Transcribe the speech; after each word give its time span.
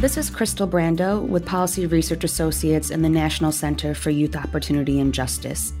This 0.00 0.16
is 0.16 0.30
Crystal 0.30 0.66
Brandow 0.66 1.20
with 1.20 1.44
Policy 1.44 1.84
Research 1.84 2.24
Associates 2.24 2.88
in 2.88 3.02
the 3.02 3.08
National 3.10 3.52
Center 3.52 3.94
for 3.94 4.08
Youth 4.08 4.34
Opportunity 4.34 4.98
and 4.98 5.12
Justice. 5.12 5.74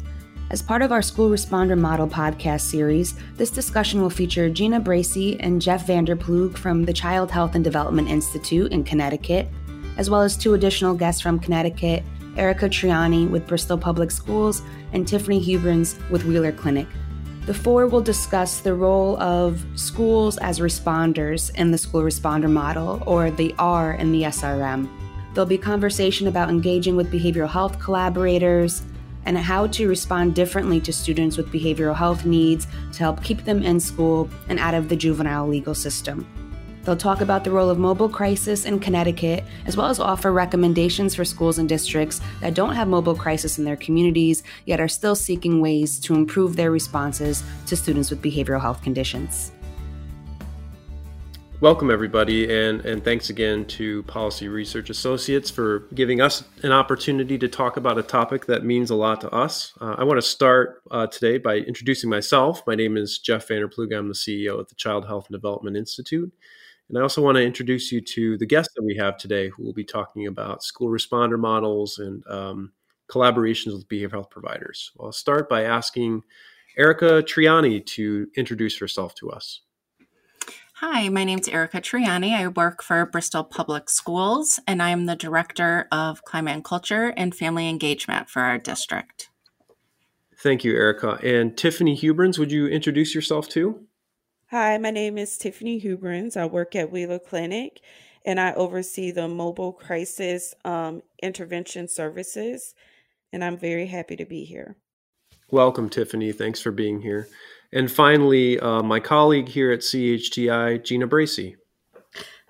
As 0.50 0.60
part 0.60 0.82
of 0.82 0.92
our 0.92 1.00
School 1.00 1.30
Responder 1.30 1.78
Model 1.78 2.06
podcast 2.06 2.60
series, 2.60 3.14
this 3.36 3.48
discussion 3.48 4.02
will 4.02 4.10
feature 4.10 4.50
Jeana 4.50 4.78
Bracey 4.84 5.38
and 5.40 5.62
Jeff 5.62 5.86
Vanderploeg 5.86 6.58
from 6.58 6.84
the 6.84 6.92
Child 6.92 7.30
Health 7.30 7.54
and 7.54 7.64
Development 7.64 8.10
Institute 8.10 8.72
in 8.72 8.84
Connecticut, 8.84 9.48
as 9.96 10.10
well 10.10 10.20
as 10.20 10.36
two 10.36 10.52
additional 10.52 10.92
guests 10.92 11.22
from 11.22 11.40
Connecticut, 11.40 12.02
Erica 12.36 12.68
Triani 12.68 13.26
with 13.26 13.46
Bristol 13.46 13.78
Public 13.78 14.10
Schools 14.10 14.60
and 14.92 15.08
Tiffany 15.08 15.42
Huberns 15.42 15.96
with 16.10 16.26
Wheeler 16.26 16.52
Clinic. 16.52 16.88
The 17.46 17.54
four 17.54 17.86
will 17.86 18.02
discuss 18.02 18.60
the 18.60 18.74
role 18.74 19.20
of 19.20 19.64
schools 19.74 20.36
as 20.38 20.60
responders 20.60 21.54
in 21.54 21.70
the 21.70 21.78
school 21.78 22.02
responder 22.02 22.50
model, 22.50 23.02
or 23.06 23.30
the 23.30 23.54
R 23.58 23.94
in 23.94 24.12
the 24.12 24.22
SRM. 24.24 24.88
There'll 25.32 25.46
be 25.46 25.58
conversation 25.58 26.26
about 26.26 26.50
engaging 26.50 26.96
with 26.96 27.10
behavioral 27.10 27.48
health 27.48 27.78
collaborators, 27.78 28.82
and 29.24 29.36
how 29.38 29.66
to 29.68 29.88
respond 29.88 30.34
differently 30.34 30.80
to 30.80 30.92
students 30.92 31.36
with 31.36 31.52
behavioral 31.52 31.94
health 31.94 32.24
needs 32.24 32.66
to 32.92 32.98
help 32.98 33.22
keep 33.22 33.44
them 33.44 33.62
in 33.62 33.80
school 33.80 34.28
and 34.48 34.58
out 34.58 34.74
of 34.74 34.88
the 34.88 34.96
juvenile 34.96 35.46
legal 35.46 35.74
system. 35.74 36.26
They'll 36.84 36.96
talk 36.96 37.20
about 37.20 37.44
the 37.44 37.50
role 37.50 37.68
of 37.68 37.78
mobile 37.78 38.08
crisis 38.08 38.64
in 38.64 38.80
Connecticut, 38.80 39.44
as 39.66 39.76
well 39.76 39.88
as 39.88 40.00
offer 40.00 40.32
recommendations 40.32 41.14
for 41.14 41.24
schools 41.24 41.58
and 41.58 41.68
districts 41.68 42.20
that 42.40 42.54
don't 42.54 42.74
have 42.74 42.88
mobile 42.88 43.14
crisis 43.14 43.58
in 43.58 43.64
their 43.64 43.76
communities, 43.76 44.42
yet 44.64 44.80
are 44.80 44.88
still 44.88 45.14
seeking 45.14 45.60
ways 45.60 46.00
to 46.00 46.14
improve 46.14 46.56
their 46.56 46.70
responses 46.70 47.42
to 47.66 47.76
students 47.76 48.10
with 48.10 48.22
behavioral 48.22 48.60
health 48.60 48.82
conditions. 48.82 49.52
Welcome, 51.60 51.90
everybody, 51.90 52.50
and, 52.50 52.82
and 52.86 53.04
thanks 53.04 53.28
again 53.28 53.66
to 53.66 54.02
Policy 54.04 54.48
Research 54.48 54.88
Associates 54.88 55.50
for 55.50 55.80
giving 55.92 56.18
us 56.18 56.42
an 56.62 56.72
opportunity 56.72 57.36
to 57.36 57.48
talk 57.48 57.76
about 57.76 57.98
a 57.98 58.02
topic 58.02 58.46
that 58.46 58.64
means 58.64 58.88
a 58.88 58.94
lot 58.94 59.20
to 59.20 59.30
us. 59.30 59.74
Uh, 59.78 59.94
I 59.98 60.04
want 60.04 60.16
to 60.16 60.26
start 60.26 60.82
uh, 60.90 61.06
today 61.06 61.36
by 61.36 61.56
introducing 61.56 62.08
myself. 62.08 62.62
My 62.66 62.74
name 62.74 62.96
is 62.96 63.18
Jeff 63.18 63.46
Vanderploeg. 63.46 63.94
I'm 63.94 64.08
the 64.08 64.14
CEO 64.14 64.58
at 64.58 64.70
the 64.70 64.74
Child 64.74 65.06
Health 65.06 65.26
and 65.28 65.34
Development 65.34 65.76
Institute. 65.76 66.32
And 66.88 66.96
I 66.96 67.02
also 67.02 67.20
want 67.20 67.36
to 67.36 67.44
introduce 67.44 67.92
you 67.92 68.00
to 68.00 68.38
the 68.38 68.46
guest 68.46 68.70
that 68.74 68.82
we 68.82 68.96
have 68.96 69.18
today, 69.18 69.50
who 69.50 69.62
will 69.62 69.74
be 69.74 69.84
talking 69.84 70.26
about 70.26 70.62
school 70.62 70.88
responder 70.88 71.38
models 71.38 71.98
and 71.98 72.26
um, 72.26 72.72
collaborations 73.10 73.74
with 73.74 73.86
behavioral 73.86 74.12
health 74.12 74.30
providers. 74.30 74.92
I'll 74.98 75.12
start 75.12 75.46
by 75.50 75.64
asking 75.64 76.22
Erica 76.78 77.22
Triani 77.22 77.84
to 77.84 78.28
introduce 78.34 78.78
herself 78.78 79.14
to 79.16 79.28
us. 79.28 79.60
Hi, 80.80 81.10
my 81.10 81.24
name 81.24 81.38
is 81.38 81.46
Erica 81.46 81.82
Triani. 81.82 82.32
I 82.32 82.48
work 82.48 82.82
for 82.82 83.04
Bristol 83.04 83.44
Public 83.44 83.90
Schools, 83.90 84.58
and 84.66 84.82
I'm 84.82 85.04
the 85.04 85.14
Director 85.14 85.86
of 85.92 86.24
Climate 86.24 86.54
and 86.54 86.64
Culture 86.64 87.12
and 87.18 87.34
Family 87.34 87.68
Engagement 87.68 88.30
for 88.30 88.40
our 88.40 88.56
district. 88.56 89.28
Thank 90.38 90.64
you, 90.64 90.72
Erica. 90.72 91.18
And 91.22 91.54
Tiffany 91.54 91.94
Huberns, 91.94 92.38
would 92.38 92.50
you 92.50 92.66
introduce 92.66 93.14
yourself 93.14 93.46
too? 93.46 93.88
Hi, 94.52 94.78
my 94.78 94.90
name 94.90 95.18
is 95.18 95.36
Tiffany 95.36 95.78
Huberns. 95.78 96.34
I 96.34 96.46
work 96.46 96.74
at 96.74 96.90
Wheeler 96.90 97.18
Clinic, 97.18 97.82
and 98.24 98.40
I 98.40 98.54
oversee 98.54 99.10
the 99.10 99.28
mobile 99.28 99.74
crisis 99.74 100.54
um, 100.64 101.02
intervention 101.22 101.88
services, 101.88 102.74
and 103.34 103.44
I'm 103.44 103.58
very 103.58 103.88
happy 103.88 104.16
to 104.16 104.24
be 104.24 104.44
here. 104.44 104.78
Welcome, 105.50 105.90
Tiffany. 105.90 106.32
Thanks 106.32 106.62
for 106.62 106.70
being 106.70 107.02
here. 107.02 107.28
And 107.72 107.90
finally, 107.90 108.58
uh, 108.58 108.82
my 108.82 108.98
colleague 108.98 109.48
here 109.48 109.70
at 109.70 109.80
CHDI, 109.80 110.80
Jeana 110.80 111.08
Bracey. 111.08 111.56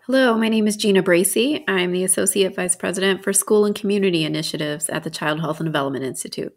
Hello, 0.06 0.36
my 0.36 0.48
name 0.48 0.66
is 0.66 0.78
Jeana 0.78 1.02
Bracey. 1.02 1.62
I'm 1.68 1.92
the 1.92 2.04
Associate 2.04 2.54
Vice 2.54 2.74
President 2.74 3.22
for 3.22 3.32
School 3.32 3.66
and 3.66 3.74
Community 3.74 4.24
Initiatives 4.24 4.88
at 4.88 5.04
the 5.04 5.10
Child 5.10 5.40
Health 5.40 5.60
and 5.60 5.66
Development 5.66 6.04
Institute. 6.04 6.56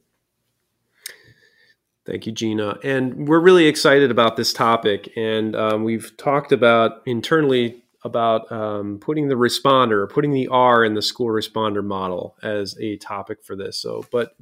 Thank 2.05 2.25
you, 2.25 2.33
Jeana. 2.33 2.79
And 2.83 3.27
we're 3.27 3.39
really 3.39 3.65
excited 3.65 4.11
about 4.11 4.37
this 4.37 4.53
topic. 4.53 5.11
And 5.15 5.55
um, 5.55 5.83
we've 5.83 6.15
talked 6.17 6.51
about 6.51 7.01
internally 7.05 7.83
about 8.03 8.51
um, 8.51 8.97
putting 8.99 9.27
the 9.27 9.35
responder, 9.35 10.09
putting 10.09 10.31
the 10.31 10.47
R 10.47 10.83
in 10.83 10.93
the 10.93 11.01
school 11.01 11.27
responder 11.27 11.83
model 11.83 12.35
as 12.43 12.77
a 12.79 12.97
topic 12.97 13.43
for 13.43 13.55
this. 13.55 13.77
So, 13.77 14.05
but 14.11 14.35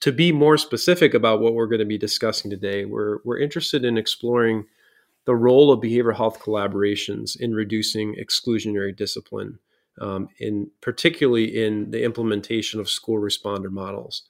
to 0.00 0.12
be 0.12 0.32
more 0.32 0.56
specific 0.56 1.14
about 1.14 1.40
what 1.40 1.54
we're 1.54 1.66
going 1.66 1.80
to 1.80 1.84
be 1.84 1.98
discussing 1.98 2.50
today, 2.50 2.84
we're, 2.84 3.18
we're 3.24 3.38
interested 3.38 3.84
in 3.84 3.98
exploring 3.98 4.66
the 5.24 5.34
role 5.34 5.72
of 5.72 5.80
behavioral 5.80 6.16
health 6.16 6.40
collaborations 6.40 7.38
in 7.38 7.52
reducing 7.54 8.14
exclusionary 8.14 8.96
discipline, 8.96 9.58
um, 10.00 10.28
in 10.38 10.70
particularly 10.80 11.64
in 11.64 11.90
the 11.90 12.02
implementation 12.02 12.80
of 12.80 12.88
school 12.88 13.18
responder 13.18 13.70
models. 13.70 14.22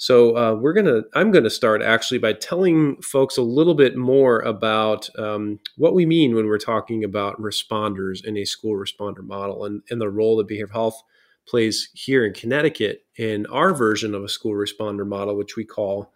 So 0.00 0.36
uh, 0.36 0.54
we're 0.54 0.74
gonna, 0.74 1.02
I'm 1.14 1.32
gonna 1.32 1.50
start 1.50 1.82
actually 1.82 2.18
by 2.18 2.32
telling 2.32 3.02
folks 3.02 3.36
a 3.36 3.42
little 3.42 3.74
bit 3.74 3.96
more 3.96 4.38
about 4.40 5.10
um, 5.18 5.58
what 5.76 5.92
we 5.92 6.06
mean 6.06 6.36
when 6.36 6.46
we're 6.46 6.56
talking 6.56 7.02
about 7.02 7.40
responders 7.42 8.24
in 8.24 8.36
a 8.36 8.44
school 8.44 8.74
responder 8.76 9.26
model 9.26 9.64
and, 9.64 9.82
and 9.90 10.00
the 10.00 10.08
role 10.08 10.38
of 10.38 10.46
behavioral 10.46 10.70
health 10.70 11.02
plays 11.48 11.88
here 11.94 12.24
in 12.24 12.32
Connecticut 12.32 13.04
in 13.16 13.46
our 13.46 13.74
version 13.74 14.14
of 14.14 14.22
a 14.22 14.28
school 14.28 14.52
responder 14.52 15.06
model, 15.06 15.36
which 15.36 15.56
we 15.56 15.64
call 15.64 16.12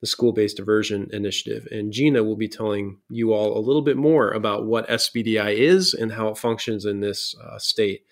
the 0.00 0.06
School 0.06 0.32
Based 0.32 0.56
Diversion 0.56 1.08
Initiative. 1.12 1.66
And 1.70 1.92
Jeana 1.92 2.24
will 2.24 2.36
be 2.36 2.48
telling 2.48 2.98
you 3.08 3.32
all 3.32 3.56
a 3.56 3.60
little 3.60 3.82
bit 3.82 3.96
more 3.96 4.30
about 4.32 4.66
what 4.66 4.88
SBDI 4.88 5.54
is 5.54 5.94
and 5.94 6.12
how 6.12 6.28
it 6.28 6.38
functions 6.38 6.84
in 6.84 7.00
this 7.00 7.34
uh, 7.36 7.58
state. 7.58 8.04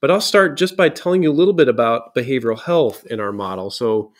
But 0.00 0.10
I'll 0.10 0.20
start 0.20 0.58
just 0.58 0.76
by 0.76 0.88
telling 0.90 1.22
you 1.22 1.30
a 1.30 1.32
little 1.32 1.54
bit 1.54 1.68
about 1.68 2.14
behavioral 2.14 2.60
health 2.60 3.06
in 3.06 3.20
our 3.20 3.32
model. 3.32 3.70
So, 3.70 4.12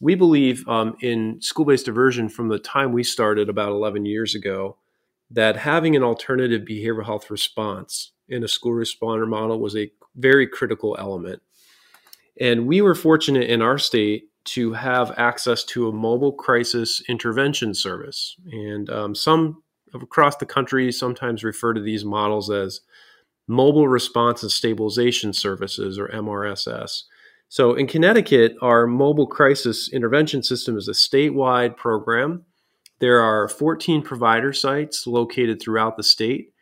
we 0.00 0.14
believe 0.14 0.66
um, 0.68 0.94
in 1.00 1.40
school 1.40 1.64
based 1.64 1.86
diversion 1.86 2.28
from 2.28 2.48
the 2.48 2.58
time 2.58 2.92
we 2.92 3.02
started 3.02 3.48
about 3.48 3.70
11 3.70 4.04
years 4.04 4.34
ago 4.34 4.76
that 5.30 5.56
having 5.56 5.96
an 5.96 6.02
alternative 6.02 6.62
behavioral 6.62 7.06
health 7.06 7.30
response 7.30 8.12
in 8.28 8.44
a 8.44 8.48
school 8.48 8.72
responder 8.72 9.26
model 9.26 9.58
was 9.58 9.76
a 9.76 9.90
very 10.16 10.46
critical 10.46 10.96
element. 10.98 11.42
And 12.40 12.66
we 12.66 12.80
were 12.80 12.94
fortunate 12.94 13.48
in 13.48 13.62
our 13.62 13.78
state 13.78 14.24
to 14.44 14.72
have 14.74 15.12
access 15.16 15.64
to 15.64 15.88
a 15.88 15.92
mobile 15.92 16.32
crisis 16.32 17.02
intervention 17.08 17.74
service. 17.74 18.36
And 18.52 18.88
um, 18.90 19.14
some 19.14 19.62
across 19.94 20.36
the 20.36 20.46
country 20.46 20.92
sometimes 20.92 21.44
refer 21.44 21.74
to 21.74 21.80
these 21.80 22.04
models 22.04 22.50
as 22.50 22.80
mobile 23.48 23.88
response 23.88 24.42
and 24.42 24.52
stabilization 24.52 25.32
services 25.32 25.98
or 25.98 26.08
MRSS. 26.08 27.02
So 27.48 27.74
in 27.74 27.86
Connecticut, 27.86 28.56
our 28.60 28.86
mobile 28.86 29.26
crisis 29.26 29.90
intervention 29.92 30.42
system 30.42 30.76
is 30.76 30.88
a 30.88 30.92
statewide 30.92 31.76
program. 31.76 32.44
There 32.98 33.20
are 33.20 33.48
14 33.48 34.02
provider 34.02 34.52
sites 34.52 35.06
located 35.06 35.60
throughout 35.60 35.96
the 35.96 36.02
state. 36.02 36.52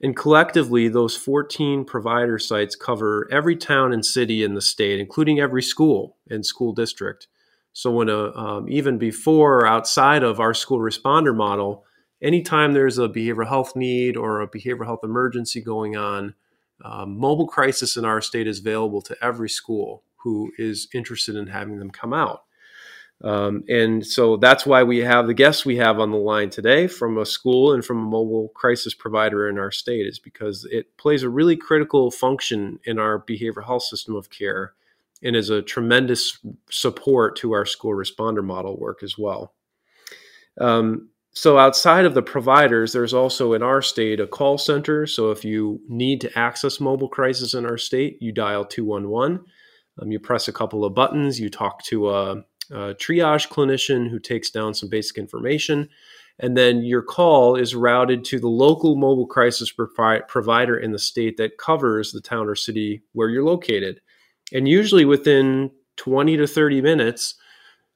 And 0.00 0.16
collectively, 0.16 0.88
those 0.88 1.16
14 1.16 1.84
provider 1.84 2.38
sites 2.38 2.76
cover 2.76 3.28
every 3.32 3.56
town 3.56 3.92
and 3.92 4.04
city 4.04 4.44
in 4.44 4.54
the 4.54 4.62
state, 4.62 5.00
including 5.00 5.40
every 5.40 5.62
school 5.62 6.16
and 6.30 6.46
school 6.46 6.72
district. 6.72 7.26
So, 7.72 7.90
when 7.90 8.08
a, 8.08 8.32
um, 8.36 8.68
even 8.68 8.98
before 8.98 9.60
or 9.60 9.66
outside 9.66 10.22
of 10.22 10.40
our 10.40 10.54
school 10.54 10.78
responder 10.78 11.34
model, 11.34 11.84
anytime 12.22 12.72
there's 12.72 12.98
a 12.98 13.08
behavioral 13.08 13.48
health 13.48 13.74
need 13.74 14.16
or 14.16 14.40
a 14.40 14.48
behavioral 14.48 14.86
health 14.86 15.00
emergency 15.02 15.60
going 15.60 15.96
on, 15.96 16.34
um, 16.84 17.18
mobile 17.18 17.48
crisis 17.48 17.96
in 17.96 18.04
our 18.04 18.20
state 18.20 18.46
is 18.46 18.60
available 18.60 19.02
to 19.02 19.16
every 19.22 19.48
school 19.48 20.04
who 20.16 20.52
is 20.58 20.88
interested 20.94 21.34
in 21.36 21.48
having 21.48 21.78
them 21.78 21.90
come 21.90 22.12
out. 22.12 22.42
Um, 23.24 23.64
and 23.68 24.06
so 24.06 24.36
that's 24.36 24.64
why 24.64 24.84
we 24.84 24.98
have 24.98 25.26
the 25.26 25.34
guests 25.34 25.66
we 25.66 25.76
have 25.76 25.98
on 25.98 26.12
the 26.12 26.18
line 26.18 26.50
today 26.50 26.86
from 26.86 27.18
a 27.18 27.26
school 27.26 27.72
and 27.72 27.84
from 27.84 27.98
a 27.98 28.08
mobile 28.08 28.50
crisis 28.54 28.94
provider 28.94 29.48
in 29.48 29.58
our 29.58 29.72
state, 29.72 30.06
is 30.06 30.20
because 30.20 30.66
it 30.70 30.96
plays 30.98 31.24
a 31.24 31.28
really 31.28 31.56
critical 31.56 32.10
function 32.12 32.78
in 32.84 32.98
our 32.98 33.20
behavioral 33.20 33.66
health 33.66 33.82
system 33.82 34.14
of 34.14 34.30
care 34.30 34.74
and 35.22 35.34
is 35.34 35.50
a 35.50 35.62
tremendous 35.62 36.38
support 36.70 37.36
to 37.36 37.52
our 37.52 37.66
school 37.66 37.92
responder 37.92 38.44
model 38.44 38.78
work 38.78 39.02
as 39.02 39.18
well. 39.18 39.54
Um, 40.60 41.10
so 41.32 41.58
outside 41.58 42.04
of 42.04 42.14
the 42.14 42.22
providers, 42.22 42.92
there's 42.92 43.14
also 43.14 43.52
in 43.52 43.62
our 43.62 43.82
state 43.82 44.20
a 44.20 44.26
call 44.26 44.58
center. 44.58 45.06
So 45.06 45.30
if 45.30 45.44
you 45.44 45.80
need 45.88 46.20
to 46.22 46.38
access 46.38 46.80
mobile 46.80 47.08
crisis 47.08 47.54
in 47.54 47.64
our 47.64 47.78
state, 47.78 48.18
you 48.20 48.32
dial 48.32 48.64
211. 48.64 49.44
Um, 50.00 50.12
you 50.12 50.20
press 50.20 50.48
a 50.48 50.52
couple 50.52 50.84
of 50.84 50.94
buttons, 50.94 51.40
you 51.40 51.48
talk 51.48 51.82
to 51.84 52.10
a 52.10 52.44
a 52.70 52.94
triage 52.94 53.48
clinician 53.48 54.08
who 54.08 54.18
takes 54.18 54.50
down 54.50 54.74
some 54.74 54.88
basic 54.88 55.18
information. 55.18 55.88
And 56.38 56.56
then 56.56 56.82
your 56.82 57.02
call 57.02 57.56
is 57.56 57.74
routed 57.74 58.24
to 58.26 58.38
the 58.38 58.48
local 58.48 58.96
mobile 58.96 59.26
crisis 59.26 59.72
provi- 59.72 60.22
provider 60.28 60.76
in 60.78 60.92
the 60.92 60.98
state 60.98 61.36
that 61.36 61.58
covers 61.58 62.12
the 62.12 62.20
town 62.20 62.48
or 62.48 62.54
city 62.54 63.02
where 63.12 63.28
you're 63.28 63.44
located. 63.44 64.00
And 64.52 64.68
usually 64.68 65.04
within 65.04 65.70
20 65.96 66.36
to 66.36 66.46
30 66.46 66.80
minutes, 66.80 67.34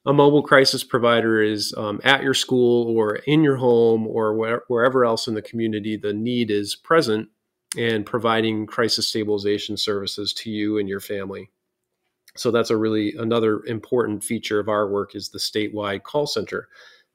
a 0.04 0.12
mobile 0.12 0.42
crisis 0.42 0.82
provider 0.82 1.40
is 1.40 1.72
um, 1.76 2.00
at 2.02 2.22
your 2.22 2.34
school 2.34 2.96
or 2.96 3.16
in 3.16 3.44
your 3.44 3.56
home 3.56 4.06
or 4.08 4.34
where, 4.34 4.62
wherever 4.66 5.04
else 5.04 5.28
in 5.28 5.34
the 5.34 5.42
community 5.42 5.96
the 5.96 6.12
need 6.12 6.50
is 6.50 6.74
present. 6.74 7.28
and 7.76 8.04
providing 8.04 8.66
crisis 8.66 9.08
stabilization 9.08 9.76
services 9.78 10.34
to 10.34 10.50
you 10.50 10.76
and 10.78 10.88
your 10.88 11.00
family. 11.00 11.50
So 12.36 12.50
that's 12.50 12.70
a 12.70 12.76
really 12.76 13.14
another 13.18 13.62
important 13.64 14.24
feature 14.24 14.58
of 14.58 14.68
our 14.68 14.88
work 14.88 15.14
is 15.14 15.28
the 15.28 15.38
statewide 15.38 16.02
call 16.02 16.26
center. 16.26 16.68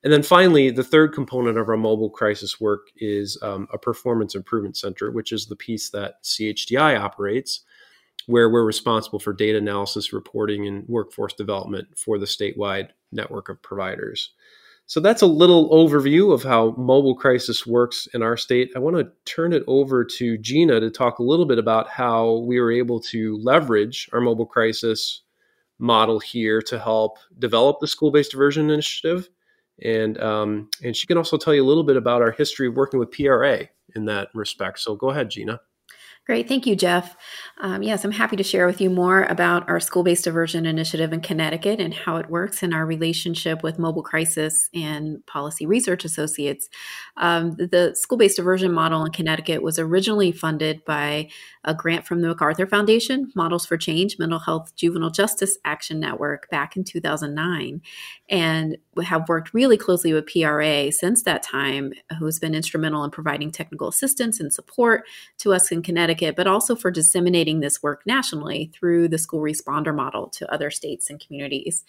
And 0.04 0.14
then 0.14 0.24
finally, 0.24 0.70
the 0.70 0.84
third 0.84 1.14
component 1.14 1.58
of 1.58 1.70
our 1.70 1.78
mobile 1.78 2.10
crisis 2.10 2.62
work 2.62 2.88
is 2.98 3.38
um, 3.42 3.68
a 3.74 3.78
performance 3.78 4.36
improvement 4.36 4.78
center, 4.78 5.12
which 5.12 5.32
is 5.32 5.48
the 5.48 5.56
piece 5.56 5.90
that 5.90 6.24
CHDI 6.24 7.00
operates, 7.00 7.62
where 8.28 8.50
we're 8.50 8.64
responsible 8.64 9.20
for 9.20 9.34
data 9.34 9.58
analysis, 9.58 10.14
reporting, 10.14 10.68
and 10.68 10.88
workforce 10.88 11.34
development 11.34 11.88
for 11.98 12.20
the 12.20 12.26
statewide 12.26 12.90
network 13.12 13.50
of 13.50 13.62
providers. 13.64 14.32
So 14.88 15.02
that's 15.02 15.22
a 15.22 15.28
little 15.28 15.70
overview 15.70 16.34
of 16.34 16.44
how 16.44 16.74
mobile 16.78 17.16
crisis 17.16 17.68
works 17.68 18.08
in 18.14 18.24
our 18.24 18.38
state. 18.38 18.72
I 18.76 18.80
want 18.80 18.96
to 18.96 19.12
turn 19.26 19.54
it 19.54 19.64
over 19.68 20.06
to 20.06 20.38
Jeana 20.38 20.80
to 20.80 20.90
talk 20.90 21.20
a 21.20 21.24
little 21.24 21.46
bit 21.46 21.60
about 21.60 21.90
how 21.90 22.38
we 22.48 22.60
were 22.60 22.72
able 22.72 23.02
to 23.02 23.38
leverage 23.44 24.10
our 24.14 24.22
mobile 24.22 24.46
crisis 24.46 25.22
model 25.80 26.20
here 26.20 26.62
to 26.64 26.80
help 26.80 27.18
develop 27.38 27.80
the 27.82 27.88
school 27.88 28.12
based 28.12 28.32
diversion 28.32 28.70
initiative 28.70 29.30
and 29.84 30.20
um, 30.22 30.70
and 30.84 30.96
she 30.96 31.06
can 31.06 31.18
also 31.18 31.38
tell 31.38 31.54
you 31.54 31.64
a 31.64 31.68
little 31.68 31.84
bit 31.84 31.98
about 31.98 32.22
our 32.22 32.32
history 32.32 32.68
of 32.68 32.76
working 32.76 33.00
with 33.00 33.12
PRA 33.12 33.70
in 33.96 34.06
that 34.06 34.30
respect. 34.34 34.80
So 34.80 34.96
go 34.96 35.12
ahead, 35.12 35.30
Jeana. 35.30 35.60
Great. 36.28 36.50
Thank 36.50 36.68
you, 36.68 36.76
Jeff. 36.76 37.16
Um, 37.60 37.82
yes, 37.82 38.04
I'm 38.04 38.12
happy 38.12 38.36
to 38.36 38.44
share 38.44 38.68
with 38.68 38.82
you 38.82 38.90
more 38.90 39.24
about 39.24 39.70
our 39.70 39.80
school 39.80 40.04
based 40.04 40.26
diversion 40.26 40.66
initiative 40.66 41.14
in 41.14 41.22
Connecticut 41.22 41.80
and 41.80 41.94
how 41.94 42.18
it 42.18 42.30
works 42.30 42.62
and 42.62 42.74
our 42.74 42.86
relationship 42.86 43.64
with 43.64 43.80
Mobile 43.80 44.04
Crisis 44.04 44.70
and 44.74 45.26
Policy 45.26 45.66
Research 45.66 46.04
Associates. 46.04 46.68
Um, 47.16 47.52
the 47.56 47.96
school 47.96 48.18
based 48.18 48.36
diversion 48.36 48.74
model 48.74 49.06
in 49.06 49.14
Connecticut 49.14 49.64
was 49.64 49.80
originally 49.80 50.34
funded 50.34 50.84
by 50.84 51.30
a 51.64 51.74
grant 51.74 52.06
from 52.06 52.22
the 52.22 52.28
MacArthur 52.28 52.68
Foundation, 52.68 53.32
Models 53.34 53.66
for 53.66 53.78
Change 53.78 54.20
Mental 54.20 54.40
Health 54.40 54.76
Juvenile 54.76 55.10
Justice 55.10 55.58
Action 55.64 56.00
Network, 56.00 56.50
back 56.50 56.76
in 56.76 56.84
2009. 56.84 57.82
And 58.30 58.78
we 58.96 59.06
have 59.06 59.30
worked 59.30 59.54
really 59.54 59.78
closely 59.78 60.14
with 60.14 60.28
PRA 60.28 60.92
since 60.92 61.24
that 61.24 61.44
time, 61.44 61.94
who's 62.20 62.40
been 62.40 62.56
instrumental 62.56 63.04
in 63.04 63.12
providing 63.12 63.52
technical 63.52 63.88
assistance 63.88 64.40
and 64.40 64.54
support 64.54 65.06
to 65.40 65.54
us 65.54 65.72
in 65.72 65.82
Connecticut, 65.82 66.17
but 66.36 66.48
also 66.48 66.76
for 66.76 66.92
disseminating 66.92 67.60
this 67.60 67.82
work 67.82 68.02
nationally 68.06 68.72
through 68.74 69.08
the 69.08 69.18
school 69.18 69.42
responder 69.42 69.96
model 69.96 70.28
to 70.30 70.52
other 70.52 70.70
states 70.70 71.10
and 71.10 71.20
communities. 71.20 71.84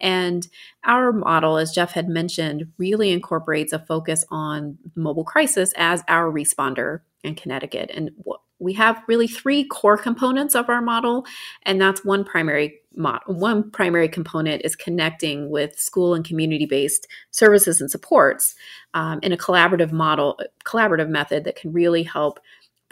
And 0.00 0.48
our 0.84 1.12
model, 1.12 1.56
as 1.56 1.72
Jeff 1.72 1.92
had 1.92 2.08
mentioned, 2.08 2.72
really 2.78 3.10
incorporates 3.10 3.72
a 3.72 3.78
focus 3.78 4.24
on 4.30 4.76
mobile 4.96 5.24
crisis 5.24 5.72
as 5.76 6.02
our 6.08 6.30
responder 6.30 7.00
in 7.22 7.34
Connecticut. 7.34 7.90
And 7.94 8.10
we 8.58 8.72
have 8.74 9.02
really 9.08 9.26
three 9.28 9.64
core 9.64 9.96
components 9.96 10.54
of 10.54 10.68
our 10.68 10.80
model, 10.80 11.26
and 11.64 11.80
that's 11.80 12.04
one 12.04 12.24
primary 12.24 12.80
one 13.26 13.70
primary 13.72 14.08
component 14.08 14.62
is 14.64 14.76
connecting 14.76 15.50
with 15.50 15.76
school 15.76 16.14
and 16.14 16.24
community-based 16.24 17.08
services 17.32 17.80
and 17.80 17.90
supports 17.90 18.54
um, 18.94 19.18
in 19.22 19.32
a 19.32 19.36
collaborative 19.36 19.90
model, 19.90 20.38
collaborative 20.64 21.08
method 21.08 21.42
that 21.42 21.56
can 21.56 21.72
really 21.72 22.04
help 22.04 22.38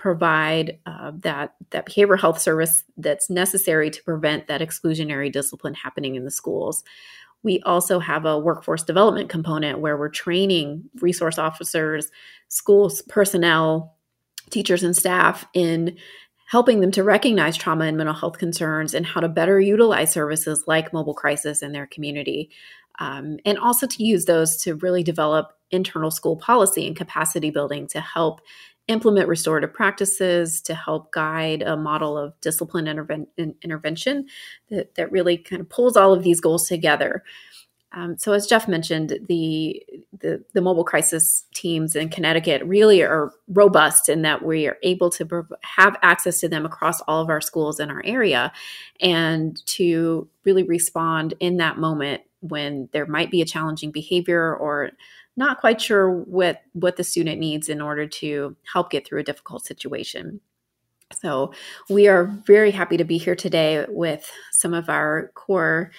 provide 0.03 0.81
uh, 0.85 1.13
that 1.15 1.55
that 1.71 1.87
behavioral 1.87 2.19
health 2.19 2.41
service 2.41 2.83
that's 2.97 3.31
necessary 3.31 3.89
to 3.89 4.03
prevent 4.03 4.49
that 4.49 4.61
exclusionary 4.61 5.31
discipline 5.31 5.75
happening 5.75 6.17
in 6.17 6.25
the 6.25 6.31
schools. 6.31 6.83
We 7.45 7.61
also 7.61 8.01
have 8.01 8.25
a 8.25 8.37
workforce 8.37 8.83
development 8.83 9.29
component 9.29 9.79
where 9.79 9.97
we're 9.97 10.09
training 10.09 10.83
resource 11.01 11.39
officers, 11.39 12.11
schools 12.49 13.01
personnel, 13.03 13.97
teachers 14.51 14.83
and 14.83 14.97
staff 14.97 15.47
in 15.55 15.97
helping 16.49 16.81
them 16.81 16.91
to 16.91 17.05
recognize 17.05 17.57
trauma 17.57 17.85
and 17.85 17.97
mental 17.97 18.15
health 18.15 18.39
concerns 18.39 18.95
and 18.95 19.07
how 19.07 19.21
to 19.21 19.29
better 19.29 19.61
utilize 19.61 20.13
services 20.13 20.65
like 20.67 20.93
mobile 20.93 21.15
crisis 21.15 21.63
in 21.63 21.71
their 21.71 21.87
community. 21.87 22.51
Um, 22.99 23.39
and 23.45 23.57
also 23.57 23.87
to 23.87 24.05
use 24.05 24.25
those 24.25 24.57
to 24.65 24.75
really 24.75 25.05
develop 25.05 25.53
internal 25.71 26.11
school 26.11 26.37
policy 26.37 26.87
and 26.89 26.97
capacity 26.97 27.51
building 27.51 27.87
to 27.87 28.01
help 28.01 28.41
implement 28.93 29.29
restorative 29.29 29.73
practices 29.73 30.61
to 30.63 30.75
help 30.75 31.11
guide 31.13 31.63
a 31.63 31.77
model 31.77 32.17
of 32.17 32.39
discipline 32.41 32.85
interven- 32.87 33.55
intervention 33.63 34.27
that, 34.71 34.95
that 34.95 35.11
really 35.11 35.37
kind 35.37 35.61
of 35.61 35.69
pulls 35.69 35.97
all 35.97 36.13
of 36.13 36.23
these 36.23 36.41
goals 36.41 36.69
together. 36.69 37.25
Um, 37.95 38.17
so, 38.17 38.33
as 38.33 38.47
Jeff 38.47 38.69
mentioned, 38.69 39.19
the, 39.29 39.83
the, 40.19 40.43
the 40.55 40.63
mobile 40.63 40.85
crisis 40.85 41.45
teams 41.55 41.95
in 41.95 42.09
Connecticut 42.09 42.65
really 42.65 43.03
are 43.03 43.33
robust 43.49 44.09
in 44.09 44.23
that 44.23 44.43
we 44.43 44.67
are 44.67 44.79
able 44.83 45.11
to 45.11 45.47
have 45.61 45.99
access 46.01 46.41
to 46.41 46.49
them 46.49 46.65
across 46.65 47.03
all 47.03 47.21
of 47.21 47.29
our 47.29 47.43
schools 47.43 47.79
in 47.81 47.91
our 47.91 48.03
area, 48.05 48.51
and 49.01 49.65
to 49.67 50.27
really 50.45 50.63
respond 50.63 51.35
in 51.39 51.59
that 51.59 51.77
moment 51.77 52.23
when 52.43 52.89
there 52.93 53.07
might 53.07 53.31
be 53.31 53.41
a 53.41 53.47
challenging 53.47 53.91
behavior 53.91 54.55
or 54.57 54.91
not 55.37 55.61
quite 55.61 55.81
sure 55.81 56.11
what 56.11 56.63
what 56.75 56.97
the 56.97 57.05
student 57.05 57.41
needs 57.41 57.69
in 57.69 57.81
order 57.81 58.07
to 58.07 58.57
help 58.71 58.91
get 58.91 59.07
through 59.07 59.21
a 59.21 59.25
difficult 59.25 59.65
situation. 59.65 60.41
So, 61.21 61.53
we 61.91 62.09
are 62.09 62.25
very 62.47 62.71
happy 62.71 62.97
to 62.97 63.05
be 63.05 63.19
here 63.19 63.37
today 63.37 63.85
with 63.89 64.31
some 64.53 64.75
of 64.75 64.89
our 64.89 65.31
core 65.35 65.91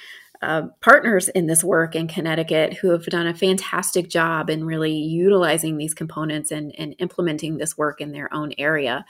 uh, 0.42 0.64
partners 0.82 1.30
in 1.30 1.48
this 1.48 1.64
work 1.64 1.96
in 1.96 2.08
Connecticut 2.08 2.74
who 2.74 2.90
have 2.90 3.06
done 3.06 3.28
a 3.28 3.34
fantastic 3.34 4.10
job 4.10 4.50
in 4.50 4.66
really 4.66 4.92
utilizing 4.92 5.78
these 5.78 5.94
components 5.94 6.52
and, 6.52 6.76
and 6.78 6.96
implementing 7.00 7.58
this 7.58 7.78
work 7.78 8.02
in 8.02 8.12
their 8.12 8.34
own 8.34 8.52
area. 8.58 9.06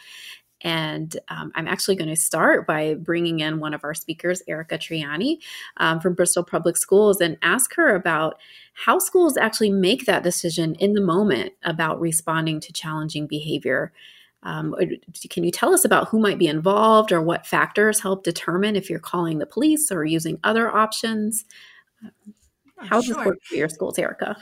And 0.63 1.17
um, 1.27 1.51
I'm 1.55 1.67
actually 1.67 1.95
going 1.95 2.09
to 2.09 2.15
start 2.15 2.65
by 2.65 2.95
bringing 2.95 3.41
in 3.41 3.59
one 3.59 3.73
of 3.73 3.83
our 3.83 3.93
speakers, 3.93 4.41
Erica 4.47 4.77
Triani 4.77 5.39
um, 5.77 5.99
from 5.99 6.13
Bristol 6.13 6.43
Public 6.43 6.77
Schools, 6.77 7.19
and 7.21 7.37
ask 7.41 7.75
her 7.75 7.95
about 7.95 8.39
how 8.73 8.97
schools 8.97 9.37
actually 9.37 9.71
make 9.71 10.05
that 10.05 10.23
decision 10.23 10.75
in 10.75 10.93
the 10.93 11.01
moment 11.01 11.53
about 11.63 11.99
responding 11.99 12.59
to 12.61 12.73
challenging 12.73 13.27
behavior. 13.27 13.91
Um, 14.43 14.75
can 15.29 15.43
you 15.43 15.51
tell 15.51 15.73
us 15.73 15.85
about 15.85 16.09
who 16.09 16.19
might 16.19 16.39
be 16.39 16.47
involved 16.47 17.11
or 17.11 17.21
what 17.21 17.45
factors 17.45 18.01
help 18.01 18.23
determine 18.23 18.75
if 18.75 18.89
you're 18.89 18.99
calling 18.99 19.37
the 19.37 19.45
police 19.45 19.91
or 19.91 20.03
using 20.03 20.39
other 20.43 20.69
options? 20.69 21.45
How 22.77 22.97
does 22.97 23.05
sure. 23.05 23.15
this 23.15 23.25
work 23.25 23.43
for 23.43 23.55
your 23.55 23.69
schools, 23.69 23.97
Erica? 23.97 24.37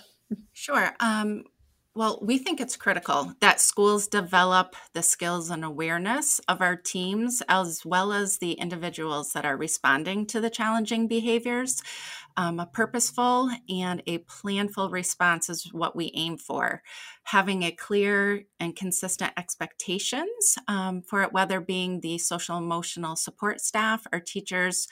Sure. 0.53 0.95
Um, 0.99 1.43
well, 1.93 2.19
we 2.21 2.37
think 2.37 2.61
it's 2.61 2.77
critical 2.77 3.33
that 3.41 3.59
schools 3.59 4.07
develop 4.07 4.77
the 4.93 5.03
skills 5.03 5.49
and 5.49 5.65
awareness 5.65 6.39
of 6.47 6.61
our 6.61 6.77
teams 6.77 7.43
as 7.49 7.81
well 7.83 8.13
as 8.13 8.37
the 8.37 8.53
individuals 8.53 9.33
that 9.33 9.45
are 9.45 9.57
responding 9.57 10.25
to 10.27 10.39
the 10.39 10.49
challenging 10.49 11.09
behaviors. 11.09 11.81
Um, 12.37 12.61
a 12.61 12.65
purposeful 12.65 13.51
and 13.67 14.01
a 14.07 14.19
planful 14.19 14.89
response 14.89 15.49
is 15.49 15.67
what 15.73 15.93
we 15.93 16.13
aim 16.15 16.37
for. 16.37 16.81
Having 17.23 17.63
a 17.63 17.71
clear 17.71 18.43
and 18.57 18.73
consistent 18.73 19.33
expectations 19.35 20.57
um, 20.69 21.01
for 21.01 21.23
it, 21.23 21.33
whether 21.33 21.59
being 21.59 21.99
the 21.99 22.17
social 22.19 22.57
emotional 22.57 23.17
support 23.17 23.59
staff 23.59 24.07
or 24.13 24.21
teachers 24.21 24.87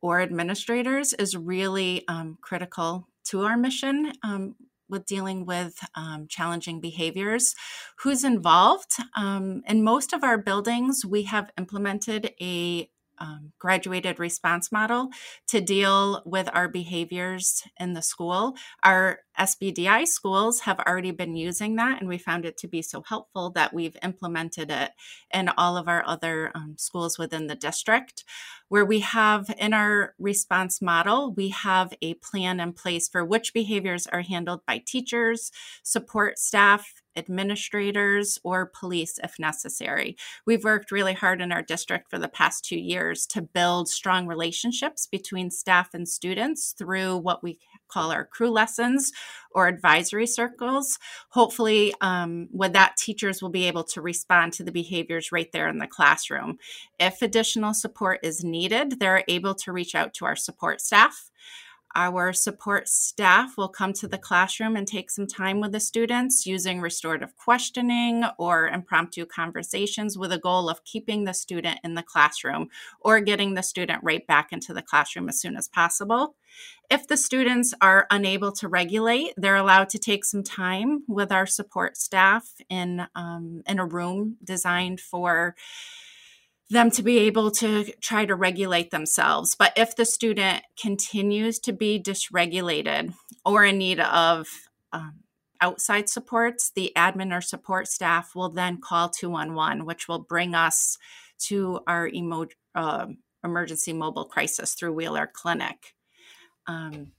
or 0.00 0.22
administrators, 0.22 1.12
is 1.12 1.36
really 1.36 2.08
um, 2.08 2.38
critical 2.40 3.06
to 3.24 3.42
our 3.42 3.58
mission. 3.58 4.12
Um, 4.22 4.54
with 4.90 5.06
dealing 5.06 5.46
with 5.46 5.78
um, 5.94 6.26
challenging 6.28 6.80
behaviors. 6.80 7.54
Who's 8.00 8.24
involved? 8.24 8.92
Um, 9.16 9.62
in 9.66 9.82
most 9.84 10.12
of 10.12 10.24
our 10.24 10.38
buildings, 10.38 11.04
we 11.04 11.24
have 11.24 11.50
implemented 11.56 12.32
a 12.40 12.90
um, 13.20 13.52
graduated 13.58 14.18
response 14.18 14.72
model 14.72 15.10
to 15.48 15.60
deal 15.60 16.22
with 16.24 16.48
our 16.52 16.68
behaviors 16.68 17.62
in 17.78 17.92
the 17.92 18.02
school. 18.02 18.56
Our 18.82 19.20
SBDI 19.38 20.06
schools 20.06 20.60
have 20.60 20.80
already 20.80 21.10
been 21.10 21.36
using 21.36 21.76
that, 21.76 22.00
and 22.00 22.08
we 22.08 22.18
found 22.18 22.44
it 22.46 22.56
to 22.58 22.68
be 22.68 22.82
so 22.82 23.02
helpful 23.02 23.50
that 23.50 23.74
we've 23.74 23.96
implemented 24.02 24.70
it 24.70 24.92
in 25.32 25.50
all 25.50 25.76
of 25.76 25.86
our 25.86 26.02
other 26.06 26.50
um, 26.54 26.74
schools 26.78 27.18
within 27.18 27.46
the 27.46 27.54
district. 27.54 28.24
Where 28.70 28.84
we 28.84 29.00
have 29.00 29.52
in 29.58 29.74
our 29.74 30.14
response 30.16 30.80
model, 30.80 31.34
we 31.34 31.48
have 31.48 31.92
a 32.00 32.14
plan 32.14 32.60
in 32.60 32.72
place 32.72 33.08
for 33.08 33.24
which 33.24 33.52
behaviors 33.52 34.06
are 34.06 34.22
handled 34.22 34.60
by 34.64 34.78
teachers, 34.86 35.50
support 35.82 36.38
staff, 36.38 37.02
administrators, 37.16 38.38
or 38.44 38.70
police 38.72 39.18
if 39.24 39.40
necessary. 39.40 40.16
We've 40.46 40.62
worked 40.62 40.92
really 40.92 41.14
hard 41.14 41.40
in 41.40 41.50
our 41.50 41.62
district 41.62 42.10
for 42.10 42.18
the 42.20 42.28
past 42.28 42.64
two 42.64 42.78
years 42.78 43.26
to 43.26 43.42
build 43.42 43.88
strong 43.88 44.28
relationships 44.28 45.04
between 45.04 45.50
staff 45.50 45.92
and 45.92 46.08
students 46.08 46.72
through 46.78 47.16
what 47.16 47.42
we 47.42 47.58
call 47.90 48.10
our 48.10 48.24
crew 48.24 48.50
lessons 48.50 49.12
or 49.52 49.66
advisory 49.66 50.26
circles. 50.26 50.98
Hopefully, 51.30 51.92
um, 52.00 52.48
with 52.52 52.72
that, 52.72 52.96
teachers 52.96 53.42
will 53.42 53.50
be 53.50 53.66
able 53.66 53.84
to 53.84 54.00
respond 54.00 54.52
to 54.54 54.64
the 54.64 54.72
behaviors 54.72 55.32
right 55.32 55.50
there 55.52 55.68
in 55.68 55.78
the 55.78 55.86
classroom. 55.86 56.58
If 56.98 57.22
additional 57.22 57.74
support 57.74 58.20
is 58.22 58.44
needed, 58.44 59.00
they're 59.00 59.24
able 59.28 59.54
to 59.56 59.72
reach 59.72 59.94
out 59.94 60.14
to 60.14 60.24
our 60.24 60.36
support 60.36 60.80
staff. 60.80 61.30
Our 61.94 62.32
support 62.32 62.88
staff 62.88 63.56
will 63.56 63.68
come 63.68 63.92
to 63.94 64.06
the 64.06 64.18
classroom 64.18 64.76
and 64.76 64.86
take 64.86 65.10
some 65.10 65.26
time 65.26 65.60
with 65.60 65.72
the 65.72 65.80
students 65.80 66.46
using 66.46 66.80
restorative 66.80 67.36
questioning 67.36 68.24
or 68.38 68.68
impromptu 68.68 69.26
conversations 69.26 70.16
with 70.16 70.32
a 70.32 70.38
goal 70.38 70.68
of 70.68 70.84
keeping 70.84 71.24
the 71.24 71.34
student 71.34 71.80
in 71.82 71.94
the 71.94 72.02
classroom 72.02 72.68
or 73.00 73.20
getting 73.20 73.54
the 73.54 73.62
student 73.62 74.04
right 74.04 74.24
back 74.26 74.52
into 74.52 74.72
the 74.72 74.82
classroom 74.82 75.28
as 75.28 75.40
soon 75.40 75.56
as 75.56 75.68
possible. 75.68 76.36
If 76.90 77.08
the 77.08 77.16
students 77.16 77.74
are 77.80 78.06
unable 78.10 78.52
to 78.52 78.68
regulate, 78.68 79.34
they're 79.36 79.56
allowed 79.56 79.88
to 79.90 79.98
take 79.98 80.24
some 80.24 80.42
time 80.42 81.02
with 81.08 81.32
our 81.32 81.46
support 81.46 81.96
staff 81.96 82.54
in, 82.68 83.06
um, 83.14 83.62
in 83.66 83.78
a 83.78 83.86
room 83.86 84.36
designed 84.44 85.00
for 85.00 85.54
them 86.70 86.90
to 86.92 87.02
be 87.02 87.18
able 87.18 87.50
to 87.50 87.84
try 88.00 88.24
to 88.24 88.34
regulate 88.34 88.90
themselves. 88.90 89.56
But 89.56 89.72
if 89.76 89.96
the 89.96 90.04
student 90.04 90.62
continues 90.80 91.58
to 91.60 91.72
be 91.72 92.00
dysregulated 92.00 93.12
or 93.44 93.64
in 93.64 93.78
need 93.78 93.98
of 93.98 94.48
um, 94.92 95.14
outside 95.60 96.08
supports, 96.08 96.70
the 96.70 96.92
admin 96.96 97.36
or 97.36 97.40
support 97.40 97.88
staff 97.88 98.34
will 98.36 98.50
then 98.50 98.80
call 98.80 99.08
211, 99.08 99.84
which 99.84 100.06
will 100.06 100.20
bring 100.20 100.54
us 100.54 100.96
to 101.40 101.80
our 101.88 102.08
emo- 102.08 102.46
uh, 102.76 103.06
emergency 103.42 103.92
mobile 103.92 104.26
crisis 104.26 104.74
through 104.74 104.92
Wheeler 104.92 105.28
Clinic. 105.32 105.94
Um, 106.68 107.12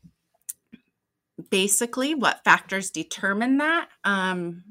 basically, 1.50 2.16
what 2.16 2.44
factors 2.46 2.90
determine 2.90 3.58
that? 3.58 3.90
Um, 4.06 4.64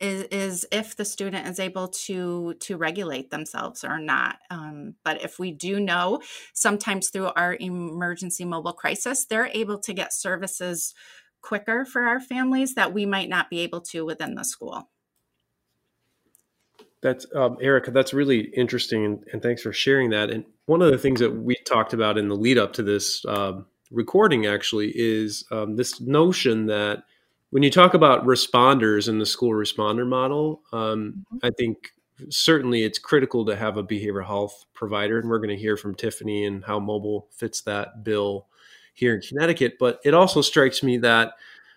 is, 0.00 0.22
is 0.24 0.66
if 0.70 0.96
the 0.96 1.04
student 1.04 1.46
is 1.48 1.58
able 1.58 1.88
to 1.88 2.54
to 2.60 2.76
regulate 2.76 3.30
themselves 3.30 3.84
or 3.84 3.98
not 3.98 4.38
um, 4.50 4.94
but 5.04 5.22
if 5.22 5.38
we 5.38 5.50
do 5.50 5.80
know 5.80 6.20
sometimes 6.52 7.10
through 7.10 7.30
our 7.36 7.56
emergency 7.60 8.44
mobile 8.44 8.72
crisis 8.72 9.24
they're 9.24 9.50
able 9.54 9.78
to 9.78 9.92
get 9.92 10.12
services 10.12 10.94
quicker 11.42 11.84
for 11.84 12.02
our 12.02 12.20
families 12.20 12.74
that 12.74 12.92
we 12.92 13.06
might 13.06 13.28
not 13.28 13.50
be 13.50 13.60
able 13.60 13.80
to 13.80 14.04
within 14.04 14.34
the 14.34 14.44
school. 14.44 14.90
That's 17.00 17.26
um, 17.34 17.58
erica 17.60 17.92
that's 17.92 18.12
really 18.12 18.40
interesting 18.56 19.04
and, 19.04 19.24
and, 19.32 19.40
thanks 19.40 19.62
for 19.62 19.72
sharing 19.72 20.10
that 20.10 20.30
and 20.30 20.44
one 20.66 20.82
of 20.82 20.90
the 20.90 20.98
things 20.98 21.20
that 21.20 21.30
we 21.30 21.54
talked 21.64 21.92
about 21.92 22.18
in 22.18 22.28
the 22.28 22.34
lead 22.34 22.58
up 22.58 22.72
to 22.74 22.82
this 22.82 23.24
um, 23.26 23.66
recording 23.90 24.46
actually 24.46 24.92
is 24.94 25.44
um, 25.50 25.76
this 25.76 26.00
notion 26.00 26.66
that 26.66 27.04
when 27.50 27.62
you 27.62 27.70
talk 27.70 27.94
about 27.94 28.24
responders 28.24 29.08
in 29.08 29.18
the 29.18 29.26
school 29.26 29.52
responder 29.52 30.06
model, 30.06 30.62
um, 30.72 31.24
mm-hmm. 31.32 31.38
I 31.42 31.50
think 31.56 31.92
certainly 32.28 32.82
it's 32.84 32.98
critical 32.98 33.44
to 33.46 33.56
have 33.56 33.76
a 33.76 33.84
behavioral 33.84 34.26
health 34.26 34.64
provider, 34.74 35.18
and 35.18 35.28
we're 35.28 35.38
going 35.38 35.48
to 35.50 35.56
hear 35.56 35.76
from 35.76 35.94
Tiffany 35.94 36.44
and 36.44 36.64
how 36.64 36.78
mobile 36.78 37.28
fits 37.32 37.62
that 37.62 38.04
bill 38.04 38.46
here 38.94 39.14
in 39.14 39.20
Connecticut. 39.20 39.74
But 39.78 40.00
it 40.04 40.14
also 40.14 40.42
strikes 40.42 40.82
me 40.82 40.98
that 40.98 41.32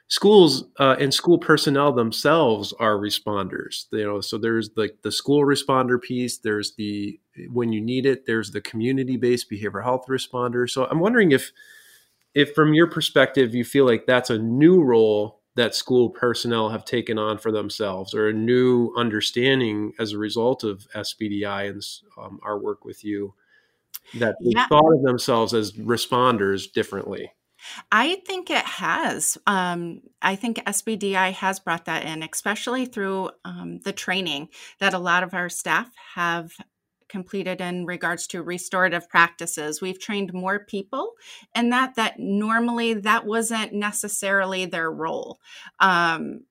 schools 0.08 0.66
uh, 0.78 0.98
and 1.00 1.14
school 1.14 1.38
personnel 1.38 1.94
themselves 1.94 2.74
are 2.80 2.98
responders. 2.98 3.86
You 3.92 4.06
know, 4.06 4.22
so 4.22 4.38
there's 4.38 4.72
the 4.72 4.90
the 5.04 5.12
school 5.12 5.46
responder 5.46 6.02
piece. 6.02 6.38
There's 6.38 6.74
the 6.76 7.20
when 7.50 7.72
you 7.72 7.82
need 7.82 8.06
it. 8.06 8.26
There's 8.26 8.52
the 8.52 8.62
community 8.62 9.18
based 9.18 9.50
behavioral 9.50 9.84
health 9.84 10.06
responder. 10.10 10.70
So 10.70 10.86
I'm 10.86 11.00
wondering 11.00 11.32
if 11.32 11.52
if 12.34 12.54
from 12.54 12.74
your 12.74 12.88
perspective 12.88 13.54
you 13.54 13.64
feel 13.64 13.86
like 13.86 14.06
that's 14.06 14.30
a 14.30 14.38
new 14.38 14.82
role 14.82 15.41
that 15.56 15.76
school 15.76 16.10
personnel 16.10 16.70
have 16.70 16.86
taken 16.86 17.18
on 17.18 17.38
for 17.38 17.52
themselves 17.52 18.14
or 18.14 18.30
a 18.30 18.34
new 18.34 18.94
understanding 18.96 19.94
as 20.00 20.14
a 20.14 20.18
result 20.18 20.64
of 20.64 20.88
SBDI 20.96 21.70
and 21.70 21.84
um, 22.18 22.40
our 22.44 22.58
work 22.58 22.86
with 22.86 23.04
you 23.04 23.34
that 24.16 24.36
they 24.42 24.52
yeah. 24.56 24.68
thought 24.68 24.94
of 24.94 25.04
themselves 25.04 25.54
as 25.54 25.74
responders 25.74 26.72
differently? 26.72 27.32
I 27.92 28.16
think 28.26 28.50
it 28.50 28.66
has. 28.66 29.38
Um, 29.46 30.02
I 30.22 30.36
think 30.36 30.58
SBDI 30.66 31.34
has 31.34 31.60
brought 31.60 31.86
that 31.86 32.06
in, 32.06 32.24
especially 32.24 32.86
through 32.86 33.30
um, 33.46 33.80
the 33.84 33.94
training 33.94 34.50
that 34.80 34.94
a 34.94 35.00
lot 35.00 35.22
of 35.24 35.34
our 35.34 35.50
staff 35.50 35.92
have 36.16 36.54
completed 37.12 37.62
in 37.62 37.86
regards 37.86 38.26
to 38.28 38.42
restorative 38.42 39.08
practices. 39.10 39.82
We've 39.82 40.00
trained 40.00 40.34
more 40.34 40.66
people 40.66 41.14
and 41.54 41.72
that 41.72 41.96
that 41.96 42.20
normally 42.20 42.94
that 42.94 43.26
wasn't 43.26 43.74
necessarily 43.74 44.66
their 44.66 44.90
role. 44.90 45.40
Um, 45.80 46.46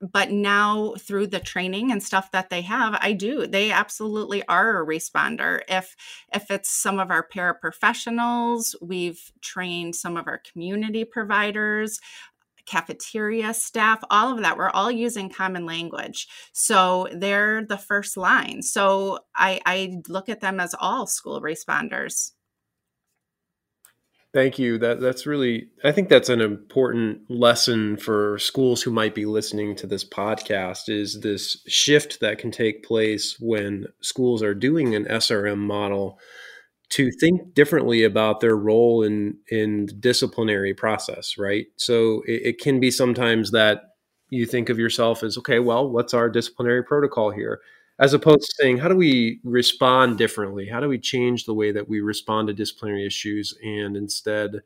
but 0.00 0.30
now 0.30 0.94
through 0.98 1.28
the 1.28 1.40
training 1.40 1.90
and 1.90 2.02
stuff 2.02 2.30
that 2.32 2.50
they 2.50 2.62
have 2.62 2.96
i 3.00 3.12
do 3.12 3.46
they 3.46 3.70
absolutely 3.70 4.46
are 4.48 4.82
a 4.82 4.86
responder 4.86 5.60
if 5.68 5.96
if 6.34 6.50
it's 6.50 6.68
some 6.68 6.98
of 6.98 7.10
our 7.10 7.26
paraprofessionals 7.26 8.74
we've 8.82 9.32
trained 9.40 9.94
some 9.94 10.16
of 10.16 10.26
our 10.26 10.40
community 10.52 11.04
providers 11.04 12.00
cafeteria 12.66 13.54
staff, 13.54 14.02
all 14.10 14.32
of 14.32 14.42
that. 14.42 14.56
We're 14.56 14.70
all 14.70 14.90
using 14.90 15.30
common 15.30 15.66
language. 15.66 16.28
So 16.52 17.08
they're 17.12 17.64
the 17.64 17.78
first 17.78 18.16
line. 18.16 18.62
So 18.62 19.20
I, 19.34 19.60
I 19.66 20.00
look 20.08 20.28
at 20.28 20.40
them 20.40 20.60
as 20.60 20.74
all 20.78 21.06
school 21.06 21.40
responders. 21.40 22.32
Thank 24.34 24.58
you. 24.58 24.78
That 24.78 25.00
that's 25.00 25.26
really 25.26 25.68
I 25.84 25.92
think 25.92 26.08
that's 26.08 26.28
an 26.28 26.40
important 26.40 27.20
lesson 27.30 27.96
for 27.96 28.36
schools 28.40 28.82
who 28.82 28.90
might 28.90 29.14
be 29.14 29.26
listening 29.26 29.76
to 29.76 29.86
this 29.86 30.04
podcast 30.04 30.88
is 30.88 31.20
this 31.20 31.62
shift 31.68 32.18
that 32.18 32.38
can 32.38 32.50
take 32.50 32.82
place 32.82 33.36
when 33.38 33.86
schools 34.00 34.42
are 34.42 34.52
doing 34.52 34.96
an 34.96 35.04
SRM 35.04 35.58
model 35.58 36.18
to 36.90 37.10
think 37.10 37.54
differently 37.54 38.04
about 38.04 38.40
their 38.40 38.56
role 38.56 39.02
in 39.02 39.36
in 39.48 39.88
disciplinary 40.00 40.74
process 40.74 41.36
right? 41.38 41.66
So 41.76 42.22
it, 42.26 42.42
it, 42.44 42.60
can 42.60 42.80
be 42.80 42.90
sometimes 42.90 43.50
that 43.52 43.94
you 44.30 44.46
think 44.46 44.68
of 44.68 44.78
yourself 44.78 45.22
as 45.22 45.38
okay 45.38 45.58
well 45.58 45.88
what's 45.88 46.14
our 46.14 46.28
disciplinary 46.28 46.82
protocol 46.84 47.30
here? 47.30 47.60
As 47.98 48.12
opposed 48.12 48.42
to 48.42 48.54
saying 48.58 48.78
how 48.78 48.88
do 48.88 48.96
we 48.96 49.40
respond 49.44 50.18
differently? 50.18 50.68
How 50.68 50.80
do 50.80 50.88
we 50.88 50.98
change 50.98 51.44
the 51.44 51.54
way 51.54 51.72
that 51.72 51.88
we 51.88 52.00
respond 52.00 52.48
to 52.48 52.54
disciplinary 52.54 53.06
issues 53.06 53.56
and 53.62 53.96
instead 53.96 54.62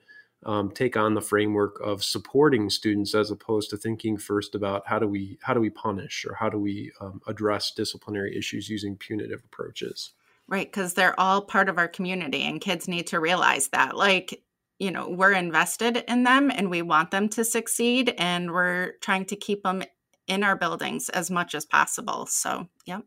um, 0.46 0.70
take 0.70 0.96
on 0.96 1.14
the 1.14 1.20
framework 1.20 1.80
of 1.80 2.04
supporting 2.04 2.70
students 2.70 3.14
as 3.14 3.30
opposed 3.30 3.70
to 3.70 3.76
thinking 3.76 4.16
first 4.16 4.54
about 4.54 4.86
how 4.86 4.98
do 4.98 5.08
we 5.08 5.38
how 5.42 5.52
do 5.52 5.60
we 5.60 5.70
punish 5.70 6.24
or 6.28 6.34
how 6.34 6.48
do 6.48 6.58
we 6.58 6.92
um, 7.00 7.20
address 7.26 7.72
disciplinary 7.72 8.36
issues 8.36 8.68
using 8.68 8.96
punitive 8.96 9.42
approaches 9.44 10.12
Right, 10.50 10.66
because 10.66 10.94
they're 10.94 11.18
all 11.20 11.42
part 11.42 11.68
of 11.68 11.76
our 11.76 11.88
community, 11.88 12.42
and 12.42 12.60
kids 12.60 12.88
need 12.88 13.08
to 13.08 13.20
realize 13.20 13.68
that. 13.68 13.96
Like, 13.96 14.42
you 14.78 14.90
know, 14.90 15.08
we're 15.10 15.32
invested 15.32 16.04
in 16.08 16.22
them 16.22 16.50
and 16.50 16.70
we 16.70 16.80
want 16.80 17.10
them 17.10 17.28
to 17.30 17.44
succeed, 17.44 18.14
and 18.16 18.52
we're 18.52 18.92
trying 19.02 19.26
to 19.26 19.36
keep 19.36 19.62
them 19.62 19.82
in 20.26 20.42
our 20.42 20.56
buildings 20.56 21.10
as 21.10 21.30
much 21.30 21.54
as 21.54 21.66
possible. 21.66 22.26
So, 22.26 22.66
yep. 22.86 23.02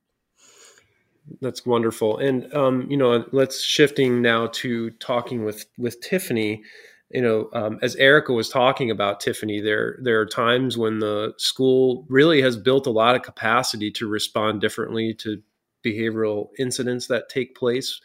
That's 1.40 1.66
wonderful. 1.66 2.18
And 2.18 2.54
um, 2.54 2.88
you 2.90 2.98
know, 2.98 3.26
let's 3.32 3.64
shifting 3.64 4.22
now 4.22 4.48
to 4.54 4.90
talking 4.92 5.46
with 5.46 5.66
with 5.78 6.02
Tiffany. 6.02 6.64
You 7.10 7.22
know, 7.22 7.50
um, 7.54 7.80
as 7.82 7.96
Erica 7.98 8.34
was 8.34 8.50
talking 8.50 8.90
about 8.90 9.20
Tiffany, 9.20 9.62
there 9.62 10.00
there 10.02 10.20
are 10.20 10.26
times 10.26 10.78
when 10.78 11.00
the 11.00 11.34
school 11.38 12.06
really 12.10 12.42
has 12.42 12.58
built 12.58 12.88
a 12.88 12.92
lot 12.92 13.16
of 13.16 13.22
capacity 13.22 13.92
to 13.92 14.08
respond 14.08 14.62
differently 14.62 15.14
to 15.16 15.42
behavioral 15.84 16.50
incidents 16.60 17.08
that 17.08 17.30
take 17.30 17.56
place. 17.56 18.00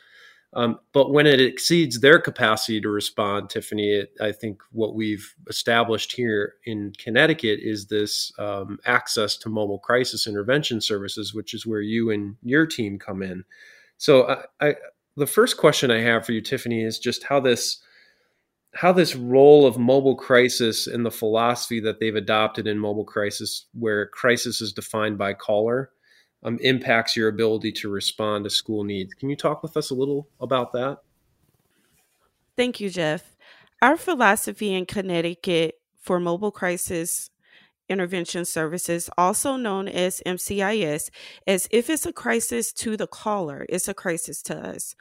Um, 0.53 0.79
but 0.93 1.13
when 1.13 1.27
it 1.27 1.41
exceeds 1.41 2.01
their 2.01 2.19
capacity 2.19 2.81
to 2.81 2.89
respond, 2.89 3.51
Tiffany, 3.51 3.93
it, 3.93 4.13
I 4.21 4.33
think 4.33 4.63
what 4.73 4.95
we've 4.95 5.35
established 5.49 6.13
here 6.13 6.55
in 6.65 6.93
Connecticut 6.99 7.61
is 7.63 7.87
this 7.87 8.33
um, 8.39 8.79
access 8.87 9.37
to 9.39 9.51
mobile 9.51 9.79
crisis 9.79 10.27
intervention 10.27 10.81
services, 10.81 11.35
which 11.35 11.53
is 11.53 11.67
where 11.67 11.83
you 11.83 12.11
and 12.11 12.37
your 12.43 12.65
team 12.65 12.99
come 12.99 13.23
in. 13.23 13.45
So, 13.99 14.29
I, 14.29 14.69
I, 14.69 14.75
the 15.17 15.27
first 15.27 15.57
question 15.57 15.91
I 15.91 16.01
have 16.01 16.25
for 16.25 16.33
you, 16.33 16.41
Tiffany, 16.41 16.83
is 16.83 16.99
just 16.99 17.25
how 17.25 17.41
this 17.41 17.83
how 18.75 18.93
this 18.93 19.17
role 19.17 19.67
of 19.67 19.79
mobile 19.79 20.17
crisis 20.17 20.87
and 20.87 21.05
the 21.05 21.11
philosophy 21.11 21.81
that 21.81 21.99
they've 21.99 22.15
adopted 22.15 22.67
in 22.67 22.79
mobile 22.79 23.07
crisis, 23.07 23.67
where 23.73 24.07
crisis 24.09 24.61
is 24.61 24.73
defined 24.73 25.17
by 25.17 25.33
caller, 25.33 25.91
um, 26.47 26.59
impacts 26.63 27.17
your 27.17 27.29
ability 27.29 27.73
to 27.73 27.91
respond 27.91 28.45
to 28.45 28.51
school 28.51 28.85
needs. 28.85 29.13
Can 29.15 29.29
you 29.29 29.37
talk 29.37 29.63
with 29.63 29.77
us 29.77 29.91
a 29.91 29.95
little 29.95 30.29
about 30.41 30.73
that? 30.73 30.99
Thank 32.57 32.81
you, 32.81 32.89
Jeff. 32.89 33.37
Our 33.83 33.97
philosophy 33.97 34.73
in 34.73 34.87
Connecticut 34.87 35.75
for 36.01 36.19
mobile 36.19 36.53
crisis 36.53 37.31
intervention 37.89 38.45
services, 38.45 39.11
also 39.17 39.57
known 39.57 39.89
as 39.89 40.23
MCIS, 40.27 41.11
as 41.47 41.69
if 41.71 41.91
it's 41.91 42.07
a 42.07 42.13
crisis 42.13 42.73
to 42.73 42.97
the 42.97 43.07
caller, 43.07 43.67
it's 43.69 43.89
a 43.89 43.95
crisis 43.95 44.43
to 44.43 44.57
us. 44.57 44.97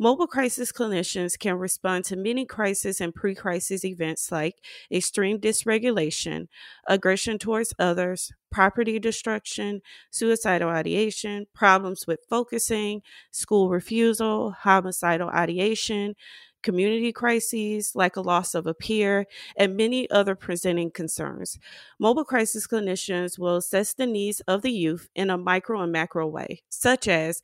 Mobile 0.00 0.28
crisis 0.28 0.70
clinicians 0.70 1.36
can 1.38 1.56
respond 1.58 2.04
to 2.06 2.16
many 2.16 2.46
crisis 2.46 3.00
and 3.00 3.12
pre 3.14 3.34
crisis 3.34 3.84
events 3.84 4.30
like 4.30 4.56
extreme 4.92 5.38
dysregulation, 5.40 6.46
aggression 6.86 7.36
towards 7.38 7.74
others, 7.80 8.32
property 8.52 8.98
destruction, 9.00 9.82
suicidal 10.10 10.68
ideation, 10.70 11.46
problems 11.52 12.06
with 12.06 12.20
focusing, 12.30 13.02
school 13.32 13.70
refusal, 13.70 14.52
homicidal 14.52 15.28
ideation, 15.30 16.14
community 16.62 17.12
crises 17.12 17.92
like 17.94 18.16
a 18.16 18.20
loss 18.20 18.54
of 18.54 18.66
a 18.66 18.74
peer, 18.74 19.26
and 19.56 19.76
many 19.76 20.10
other 20.10 20.34
presenting 20.34 20.90
concerns. 20.90 21.58
Mobile 21.98 22.24
crisis 22.24 22.66
clinicians 22.66 23.38
will 23.38 23.56
assess 23.56 23.94
the 23.94 24.06
needs 24.06 24.40
of 24.40 24.62
the 24.62 24.72
youth 24.72 25.08
in 25.14 25.30
a 25.30 25.38
micro 25.38 25.80
and 25.80 25.92
macro 25.92 26.26
way, 26.26 26.62
such 26.68 27.08
as 27.08 27.42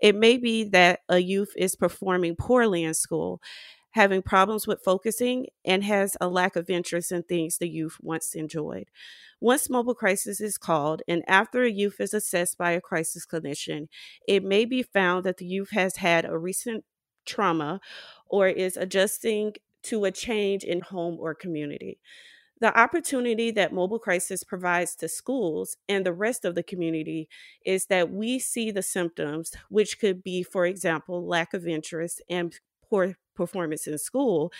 it 0.00 0.14
may 0.14 0.36
be 0.36 0.64
that 0.64 1.00
a 1.08 1.18
youth 1.18 1.52
is 1.56 1.76
performing 1.76 2.36
poorly 2.36 2.82
in 2.82 2.94
school 2.94 3.40
having 3.96 4.20
problems 4.20 4.66
with 4.66 4.84
focusing, 4.84 5.46
and 5.64 5.82
has 5.82 6.18
a 6.20 6.28
lack 6.28 6.54
of 6.54 6.68
interest 6.68 7.10
in 7.10 7.22
things 7.22 7.56
the 7.56 7.68
youth 7.68 7.96
once 8.02 8.34
enjoyed. 8.34 8.90
Once 9.40 9.70
mobile 9.70 9.94
crisis 9.94 10.38
is 10.38 10.58
called, 10.58 11.00
and 11.08 11.22
after 11.26 11.62
a 11.62 11.70
youth 11.70 11.98
is 11.98 12.12
assessed 12.12 12.58
by 12.58 12.72
a 12.72 12.80
crisis 12.80 13.24
clinician, 13.24 13.86
it 14.28 14.44
may 14.44 14.66
be 14.66 14.82
found 14.82 15.24
that 15.24 15.38
the 15.38 15.46
youth 15.46 15.70
has 15.70 15.96
had 15.96 16.26
a 16.26 16.36
recent 16.36 16.84
trauma 17.24 17.80
or 18.28 18.48
is 18.48 18.76
adjusting 18.76 19.54
to 19.84 20.04
a 20.04 20.10
change 20.10 20.64
in 20.64 20.80
home 20.80 21.16
or 21.20 21.34
community. 21.34 21.98
The 22.58 22.78
opportunity 22.78 23.50
that 23.50 23.74
mobile 23.74 23.98
crisis 23.98 24.42
provides 24.42 24.96
to 24.96 25.08
schools 25.08 25.76
and 25.88 26.06
the 26.06 26.12
rest 26.12 26.44
of 26.44 26.54
the 26.54 26.62
community 26.62 27.28
is 27.66 27.86
that 27.86 28.10
we 28.10 28.38
see 28.38 28.70
the 28.70 28.82
symptoms, 28.82 29.52
which 29.68 30.00
could 30.00 30.22
be, 30.22 30.42
for 30.42 30.64
example, 30.64 31.26
lack 31.26 31.52
of 31.52 31.66
interest 31.66 32.22
and 32.30 32.58
poor 32.88 33.16
performance 33.34 33.86
in 33.86 33.98
school. 33.98 34.52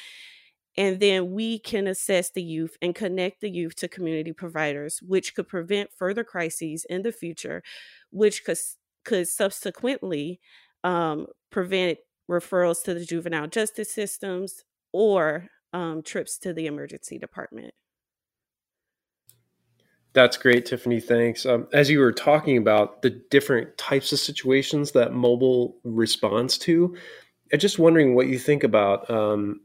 And 0.77 1.01
then 1.01 1.33
we 1.33 1.59
can 1.59 1.87
assess 1.87 2.31
the 2.31 2.43
youth 2.43 2.77
and 2.83 2.95
connect 2.95 3.41
the 3.41 3.51
youth 3.51 3.77
to 3.77 3.89
community 3.89 4.35
providers, 4.35 5.01
which 5.01 5.35
could 5.35 5.49
prevent 5.49 5.91
further 5.97 6.23
crises 6.23 6.85
in 6.91 7.01
the 7.01 7.13
future, 7.13 7.63
which 8.11 8.45
could, 8.45 8.59
could 9.07 9.27
subsequently 9.27 10.39
um, 10.85 11.29
prevent 11.51 11.99
referrals 12.31 12.83
to 12.85 12.95
the 12.95 13.05
juvenile 13.05 13.47
justice 13.47 13.93
systems 13.93 14.65
or 14.93 15.49
um, 15.73 16.03
trips 16.03 16.39
to 16.39 16.53
the 16.53 16.67
emergency 16.67 17.19
department. 17.19 17.75
That's 20.13 20.39
great, 20.39 20.65
Tiffany. 20.65 20.99
Thanks. 20.99 21.45
Um, 21.45 21.69
as 21.75 21.91
you 21.91 21.99
were 21.99 22.13
talking 22.13 22.57
about 22.57 23.03
the 23.03 23.11
different 23.11 23.77
types 23.77 24.13
of 24.13 24.19
situations 24.19 24.93
that 24.93 25.13
mobile 25.13 25.77
responds 25.85 26.57
to, 26.59 26.97
I'm 27.53 27.59
just 27.59 27.79
wondering 27.79 28.15
what 28.15 28.27
you 28.27 28.39
think 28.39 28.65
about 28.65 29.11
um, 29.11 29.61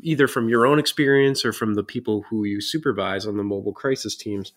either 0.00 0.26
from 0.26 0.48
your 0.48 0.66
own 0.66 0.78
experience 0.78 1.44
or 1.44 1.52
from 1.52 1.74
the 1.74 1.84
people 1.84 2.24
who 2.30 2.44
you 2.44 2.62
supervise 2.62 3.26
on 3.26 3.36
the 3.36 3.44
mobile 3.44 3.74
crisis 3.74 4.16
teams. 4.16 4.52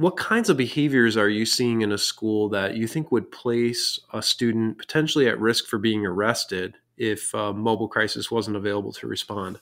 What 0.00 0.16
kinds 0.16 0.48
of 0.48 0.56
behaviors 0.56 1.18
are 1.18 1.28
you 1.28 1.44
seeing 1.44 1.82
in 1.82 1.92
a 1.92 1.98
school 1.98 2.48
that 2.48 2.74
you 2.74 2.86
think 2.86 3.12
would 3.12 3.30
place 3.30 4.00
a 4.14 4.22
student 4.22 4.78
potentially 4.78 5.28
at 5.28 5.38
risk 5.38 5.66
for 5.66 5.78
being 5.78 6.06
arrested 6.06 6.74
if 6.96 7.34
mobile 7.34 7.86
crisis 7.86 8.30
wasn't 8.30 8.56
available 8.56 8.94
to 8.94 9.06
respond? 9.06 9.60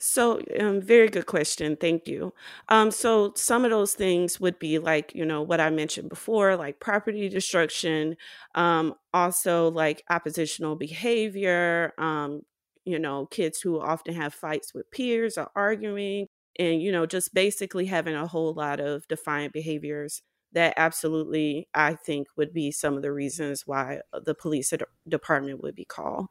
So, 0.00 0.40
um, 0.58 0.80
very 0.80 1.06
good 1.06 1.26
question. 1.26 1.76
Thank 1.76 2.08
you. 2.08 2.34
Um, 2.68 2.90
so, 2.90 3.32
some 3.36 3.64
of 3.64 3.70
those 3.70 3.94
things 3.94 4.40
would 4.40 4.58
be 4.58 4.80
like, 4.80 5.14
you 5.14 5.24
know, 5.24 5.42
what 5.42 5.60
I 5.60 5.70
mentioned 5.70 6.08
before, 6.08 6.56
like 6.56 6.80
property 6.80 7.28
destruction, 7.28 8.16
um, 8.56 8.92
also 9.14 9.70
like 9.70 10.02
oppositional 10.10 10.74
behavior, 10.74 11.92
um, 11.96 12.42
you 12.84 12.98
know, 12.98 13.26
kids 13.26 13.60
who 13.60 13.80
often 13.80 14.14
have 14.14 14.34
fights 14.34 14.74
with 14.74 14.90
peers 14.90 15.38
or 15.38 15.48
arguing, 15.54 16.26
and, 16.58 16.82
you 16.82 16.92
know, 16.92 17.06
just 17.06 17.34
basically 17.34 17.86
having 17.86 18.14
a 18.14 18.26
whole 18.26 18.52
lot 18.52 18.80
of 18.80 19.06
defiant 19.08 19.52
behaviors 19.52 20.22
that 20.52 20.74
absolutely, 20.76 21.68
I 21.74 21.94
think, 21.94 22.28
would 22.36 22.52
be 22.52 22.70
some 22.70 22.96
of 22.96 23.02
the 23.02 23.12
reasons 23.12 23.66
why 23.66 24.00
uh, 24.12 24.20
the 24.20 24.34
police 24.34 24.72
department 25.06 25.62
would 25.62 25.74
be 25.74 25.84
called. 25.84 26.26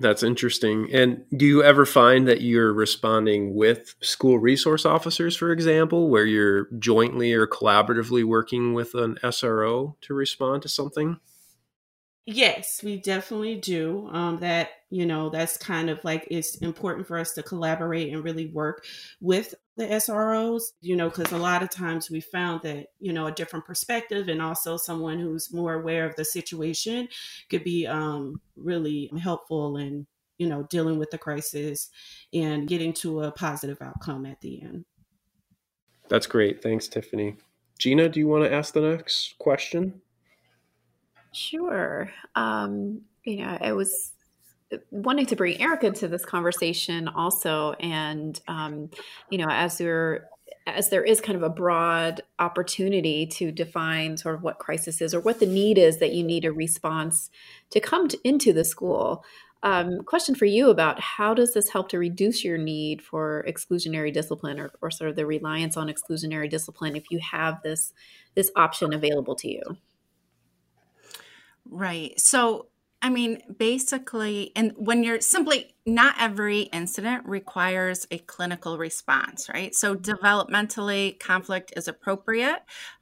That's 0.00 0.22
interesting. 0.22 0.88
And 0.92 1.24
do 1.36 1.44
you 1.44 1.62
ever 1.64 1.84
find 1.84 2.28
that 2.28 2.40
you're 2.40 2.72
responding 2.72 3.56
with 3.56 3.96
school 4.00 4.38
resource 4.38 4.86
officers, 4.86 5.36
for 5.36 5.50
example, 5.50 6.08
where 6.08 6.24
you're 6.24 6.68
jointly 6.78 7.32
or 7.32 7.48
collaboratively 7.48 8.24
working 8.24 8.74
with 8.74 8.94
an 8.94 9.18
SRO 9.24 9.96
to 10.02 10.14
respond 10.14 10.62
to 10.62 10.68
something? 10.68 11.18
Yes, 12.30 12.82
we 12.84 12.98
definitely 12.98 13.54
do. 13.54 14.06
Um, 14.12 14.40
that 14.40 14.68
you 14.90 15.06
know, 15.06 15.30
that's 15.30 15.56
kind 15.56 15.88
of 15.88 16.04
like 16.04 16.28
it's 16.30 16.56
important 16.56 17.06
for 17.06 17.18
us 17.18 17.32
to 17.32 17.42
collaborate 17.42 18.12
and 18.12 18.22
really 18.22 18.48
work 18.48 18.84
with 19.18 19.54
the 19.78 19.86
SROs. 19.86 20.60
You 20.82 20.94
know, 20.94 21.08
because 21.08 21.32
a 21.32 21.38
lot 21.38 21.62
of 21.62 21.70
times 21.70 22.10
we 22.10 22.20
found 22.20 22.60
that 22.64 22.88
you 23.00 23.14
know 23.14 23.28
a 23.28 23.32
different 23.32 23.64
perspective 23.64 24.28
and 24.28 24.42
also 24.42 24.76
someone 24.76 25.18
who's 25.18 25.54
more 25.54 25.72
aware 25.72 26.04
of 26.04 26.16
the 26.16 26.24
situation 26.26 27.08
could 27.48 27.64
be 27.64 27.86
um, 27.86 28.42
really 28.56 29.10
helpful 29.22 29.78
in 29.78 30.06
you 30.36 30.50
know 30.50 30.64
dealing 30.64 30.98
with 30.98 31.10
the 31.10 31.16
crisis 31.16 31.88
and 32.34 32.68
getting 32.68 32.92
to 32.92 33.22
a 33.22 33.32
positive 33.32 33.78
outcome 33.80 34.26
at 34.26 34.38
the 34.42 34.60
end. 34.60 34.84
That's 36.10 36.26
great. 36.26 36.62
Thanks, 36.62 36.88
Tiffany. 36.88 37.36
Jeana, 37.78 38.12
do 38.12 38.20
you 38.20 38.28
want 38.28 38.44
to 38.44 38.52
ask 38.52 38.74
the 38.74 38.82
next 38.82 39.38
question? 39.38 40.02
Sure. 41.32 42.10
Um, 42.34 43.02
you 43.24 43.38
know, 43.38 43.58
I 43.60 43.72
was 43.72 44.12
wanting 44.90 45.26
to 45.26 45.36
bring 45.36 45.60
Erica 45.60 45.90
to 45.90 46.08
this 46.08 46.24
conversation 46.24 47.08
also, 47.08 47.72
and 47.74 48.40
um, 48.48 48.90
you 49.30 49.38
know, 49.38 49.48
as 49.48 49.78
there 49.78 50.28
as 50.66 50.90
there 50.90 51.02
is 51.02 51.20
kind 51.20 51.36
of 51.36 51.42
a 51.42 51.48
broad 51.48 52.20
opportunity 52.38 53.26
to 53.26 53.50
define 53.50 54.18
sort 54.18 54.34
of 54.34 54.42
what 54.42 54.58
crisis 54.58 55.00
is 55.00 55.14
or 55.14 55.20
what 55.20 55.40
the 55.40 55.46
need 55.46 55.78
is 55.78 55.98
that 55.98 56.12
you 56.12 56.22
need 56.22 56.44
a 56.44 56.52
response 56.52 57.30
to 57.70 57.80
come 57.80 58.06
to, 58.08 58.18
into 58.22 58.52
the 58.52 58.64
school. 58.64 59.24
Um, 59.62 60.02
question 60.04 60.34
for 60.34 60.44
you 60.44 60.70
about 60.70 61.00
how 61.00 61.34
does 61.34 61.54
this 61.54 61.70
help 61.70 61.88
to 61.88 61.98
reduce 61.98 62.44
your 62.44 62.58
need 62.58 63.02
for 63.02 63.44
exclusionary 63.48 64.12
discipline 64.12 64.60
or, 64.60 64.70
or 64.82 64.90
sort 64.90 65.10
of 65.10 65.16
the 65.16 65.26
reliance 65.26 65.76
on 65.76 65.88
exclusionary 65.88 66.48
discipline 66.48 66.94
if 66.94 67.10
you 67.10 67.18
have 67.18 67.62
this 67.62 67.92
this 68.34 68.50
option 68.54 68.92
available 68.92 69.34
to 69.36 69.48
you? 69.48 69.62
Right. 71.70 72.18
So, 72.18 72.66
I 73.00 73.10
mean, 73.10 73.42
basically, 73.58 74.50
and 74.56 74.72
when 74.76 75.02
you're 75.04 75.20
simply 75.20 75.74
not 75.86 76.16
every 76.18 76.62
incident 76.62 77.24
requires 77.26 78.06
a 78.10 78.18
clinical 78.18 78.76
response, 78.78 79.48
right? 79.52 79.74
So, 79.74 79.94
developmentally, 79.94 81.18
conflict 81.20 81.72
is 81.76 81.86
appropriate. 81.88 82.58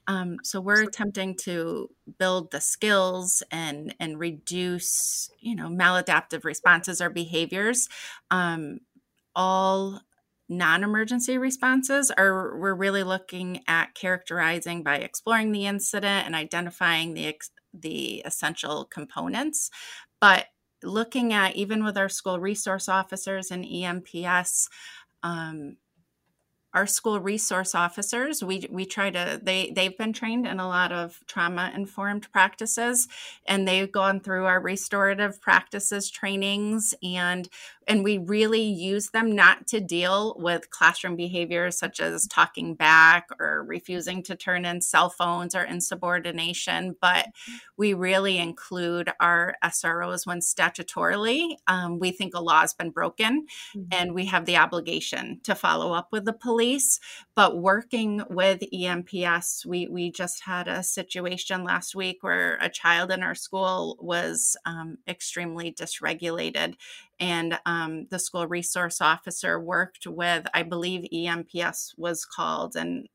Um, 0.07 0.37
so, 0.43 0.59
we're 0.61 0.83
attempting 0.83 1.35
to 1.43 1.89
build 2.19 2.51
the 2.51 2.61
skills 2.61 3.41
and 3.51 3.95
and 3.99 4.19
reduce, 4.19 5.29
you 5.39 5.55
know, 5.55 5.69
maladaptive 5.69 6.43
responses 6.43 7.01
or 7.01 7.09
behaviors. 7.09 7.87
Um, 8.29 8.79
all 9.35 10.01
non-emergency 10.49 11.37
responses 11.37 12.09
are 12.11 12.57
we're 12.57 12.73
really 12.73 13.03
looking 13.03 13.61
at 13.67 13.93
characterizing 13.95 14.81
by 14.83 14.97
exploring 14.97 15.51
the 15.51 15.65
incident 15.65 16.25
and 16.25 16.35
identifying 16.35 17.13
the 17.13 17.25
ex- 17.27 17.51
the 17.81 18.21
essential 18.25 18.85
components. 18.85 19.69
But 20.21 20.47
looking 20.83 21.33
at 21.33 21.55
even 21.55 21.83
with 21.83 21.97
our 21.97 22.09
school 22.09 22.39
resource 22.39 22.89
officers 22.89 23.51
and 23.51 23.65
EMPS, 23.65 24.67
um, 25.23 25.77
our 26.73 26.85
school 26.85 27.19
resource 27.19 27.73
officers 27.73 28.43
we 28.43 28.67
we 28.69 28.85
try 28.85 29.09
to 29.09 29.39
they 29.41 29.71
they've 29.71 29.97
been 29.97 30.13
trained 30.13 30.45
in 30.45 30.59
a 30.59 30.67
lot 30.67 30.91
of 30.91 31.19
trauma 31.25 31.71
informed 31.73 32.31
practices 32.31 33.07
and 33.47 33.67
they've 33.67 33.91
gone 33.91 34.19
through 34.19 34.45
our 34.45 34.59
restorative 34.61 35.41
practices 35.41 36.09
trainings 36.11 36.93
and 37.01 37.49
and 37.87 38.03
we 38.03 38.17
really 38.17 38.61
use 38.61 39.09
them 39.09 39.33
not 39.33 39.65
to 39.67 39.79
deal 39.79 40.35
with 40.37 40.69
classroom 40.69 41.15
behaviors 41.15 41.77
such 41.77 41.99
as 41.99 42.27
talking 42.27 42.75
back 42.75 43.27
or 43.39 43.63
refusing 43.63 44.21
to 44.23 44.35
turn 44.35 44.65
in 44.65 44.81
cell 44.81 45.09
phones 45.09 45.55
or 45.55 45.63
insubordination 45.63 46.95
but 47.01 47.27
we 47.77 47.93
really 47.93 48.37
include 48.37 49.11
our 49.19 49.55
sros 49.63 50.25
when 50.25 50.39
statutorily 50.39 51.55
um, 51.67 51.99
we 51.99 52.11
think 52.11 52.33
a 52.35 52.41
law 52.41 52.61
has 52.61 52.73
been 52.73 52.89
broken 52.89 53.45
mm-hmm. 53.75 53.87
and 53.91 54.13
we 54.13 54.25
have 54.25 54.45
the 54.45 54.57
obligation 54.57 55.39
to 55.43 55.55
follow 55.55 55.93
up 55.93 56.09
with 56.11 56.25
the 56.25 56.33
police 56.33 56.99
but 57.35 57.57
working 57.57 58.21
with 58.29 58.61
emps 58.73 59.65
we 59.65 59.87
we 59.87 60.11
just 60.11 60.43
had 60.43 60.67
a 60.67 60.83
situation 60.83 61.63
last 61.63 61.95
week 61.95 62.17
where 62.21 62.57
a 62.61 62.69
child 62.69 63.11
in 63.11 63.23
our 63.23 63.35
school 63.35 63.97
was 63.99 64.57
um, 64.65 64.97
extremely 65.07 65.71
dysregulated 65.71 66.75
and 67.19 67.59
um, 67.65 68.07
the 68.09 68.19
school 68.19 68.47
resource 68.47 69.01
officer 69.01 69.59
worked 69.59 70.07
with 70.07 70.45
i 70.53 70.63
believe 70.63 71.07
emps 71.13 71.93
was 71.97 72.25
called 72.25 72.75
and 72.75 73.07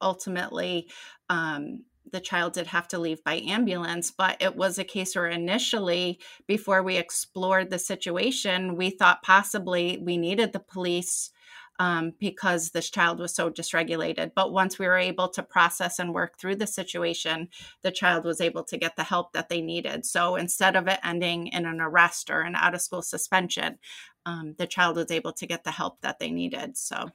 ultimately 0.00 0.88
um, 1.28 1.84
the 2.10 2.20
child 2.20 2.54
did 2.54 2.66
have 2.66 2.88
to 2.88 2.98
leave 2.98 3.22
by 3.24 3.34
ambulance 3.46 4.10
but 4.10 4.36
it 4.40 4.56
was 4.56 4.78
a 4.78 4.84
case 4.84 5.14
where 5.14 5.26
initially 5.26 6.18
before 6.46 6.82
we 6.82 6.96
explored 6.96 7.70
the 7.70 7.78
situation 7.78 8.76
we 8.76 8.90
thought 8.90 9.22
possibly 9.22 9.98
we 9.98 10.16
needed 10.16 10.52
the 10.52 10.60
police 10.60 11.30
um, 11.78 12.12
because 12.18 12.70
this 12.70 12.90
child 12.90 13.18
was 13.18 13.34
so 13.34 13.50
dysregulated. 13.50 14.32
But 14.34 14.52
once 14.52 14.78
we 14.78 14.86
were 14.86 14.98
able 14.98 15.28
to 15.30 15.42
process 15.42 15.98
and 15.98 16.12
work 16.14 16.38
through 16.38 16.56
the 16.56 16.66
situation, 16.66 17.48
the 17.82 17.90
child 17.90 18.24
was 18.24 18.40
able 18.40 18.64
to 18.64 18.76
get 18.76 18.96
the 18.96 19.04
help 19.04 19.32
that 19.32 19.48
they 19.48 19.60
needed. 19.60 20.04
So 20.04 20.36
instead 20.36 20.76
of 20.76 20.88
it 20.88 21.00
ending 21.04 21.48
in 21.48 21.66
an 21.66 21.80
arrest 21.80 22.30
or 22.30 22.40
an 22.40 22.54
out 22.56 22.74
of 22.74 22.80
school 22.80 23.02
suspension, 23.02 23.78
um, 24.26 24.54
the 24.58 24.66
child 24.66 24.96
was 24.96 25.10
able 25.10 25.32
to 25.34 25.46
get 25.46 25.64
the 25.64 25.70
help 25.70 26.00
that 26.00 26.18
they 26.18 26.30
needed. 26.30 26.76
So. 26.76 27.10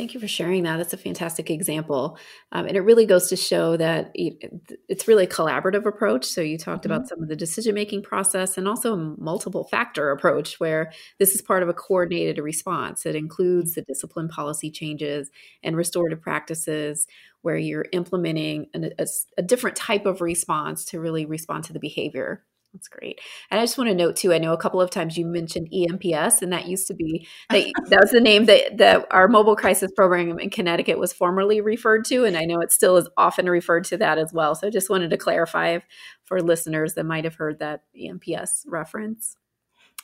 Thank 0.00 0.14
you 0.14 0.20
for 0.20 0.26
sharing 0.28 0.62
that. 0.62 0.78
That's 0.78 0.94
a 0.94 0.96
fantastic 0.96 1.50
example. 1.50 2.16
Um, 2.52 2.64
and 2.64 2.74
it 2.74 2.80
really 2.80 3.04
goes 3.04 3.28
to 3.28 3.36
show 3.36 3.76
that 3.76 4.10
it's 4.14 5.06
really 5.06 5.24
a 5.24 5.28
collaborative 5.28 5.84
approach. 5.84 6.24
So, 6.24 6.40
you 6.40 6.56
talked 6.56 6.84
mm-hmm. 6.84 6.92
about 6.92 7.06
some 7.06 7.22
of 7.22 7.28
the 7.28 7.36
decision 7.36 7.74
making 7.74 8.02
process 8.02 8.56
and 8.56 8.66
also 8.66 8.94
a 8.94 8.96
multiple 8.96 9.64
factor 9.64 10.10
approach 10.10 10.58
where 10.58 10.90
this 11.18 11.34
is 11.34 11.42
part 11.42 11.62
of 11.62 11.68
a 11.68 11.74
coordinated 11.74 12.38
response. 12.38 13.04
It 13.04 13.14
includes 13.14 13.74
the 13.74 13.82
discipline 13.82 14.28
policy 14.28 14.70
changes 14.70 15.30
and 15.62 15.76
restorative 15.76 16.22
practices 16.22 17.06
where 17.42 17.58
you're 17.58 17.86
implementing 17.92 18.68
an, 18.72 18.94
a, 18.98 19.06
a 19.36 19.42
different 19.42 19.76
type 19.76 20.06
of 20.06 20.22
response 20.22 20.86
to 20.86 20.98
really 21.00 21.26
respond 21.26 21.64
to 21.64 21.74
the 21.74 21.78
behavior 21.78 22.42
that's 22.72 22.88
great. 22.88 23.20
And 23.50 23.58
I 23.58 23.64
just 23.64 23.76
want 23.76 23.88
to 23.88 23.94
note 23.94 24.16
too, 24.16 24.32
I 24.32 24.38
know 24.38 24.52
a 24.52 24.58
couple 24.58 24.80
of 24.80 24.90
times 24.90 25.18
you 25.18 25.26
mentioned 25.26 25.68
EMPS, 25.72 26.42
and 26.42 26.52
that 26.52 26.66
used 26.66 26.86
to 26.88 26.94
be 26.94 27.26
that, 27.50 27.72
that 27.88 28.00
was 28.00 28.10
the 28.10 28.20
name 28.20 28.44
that, 28.46 28.78
that 28.78 29.06
our 29.10 29.28
mobile 29.28 29.56
crisis 29.56 29.90
program 29.96 30.38
in 30.38 30.50
Connecticut 30.50 30.98
was 30.98 31.12
formerly 31.12 31.60
referred 31.60 32.04
to. 32.06 32.24
And 32.24 32.36
I 32.36 32.44
know 32.44 32.60
it 32.60 32.72
still 32.72 32.96
is 32.96 33.08
often 33.16 33.48
referred 33.48 33.84
to 33.84 33.96
that 33.98 34.18
as 34.18 34.32
well. 34.32 34.54
So 34.54 34.68
I 34.68 34.70
just 34.70 34.90
wanted 34.90 35.10
to 35.10 35.16
clarify 35.16 35.78
for 36.24 36.40
listeners 36.40 36.94
that 36.94 37.06
might 37.06 37.24
have 37.24 37.34
heard 37.34 37.58
that 37.58 37.82
EMPS 37.96 38.64
reference. 38.66 39.36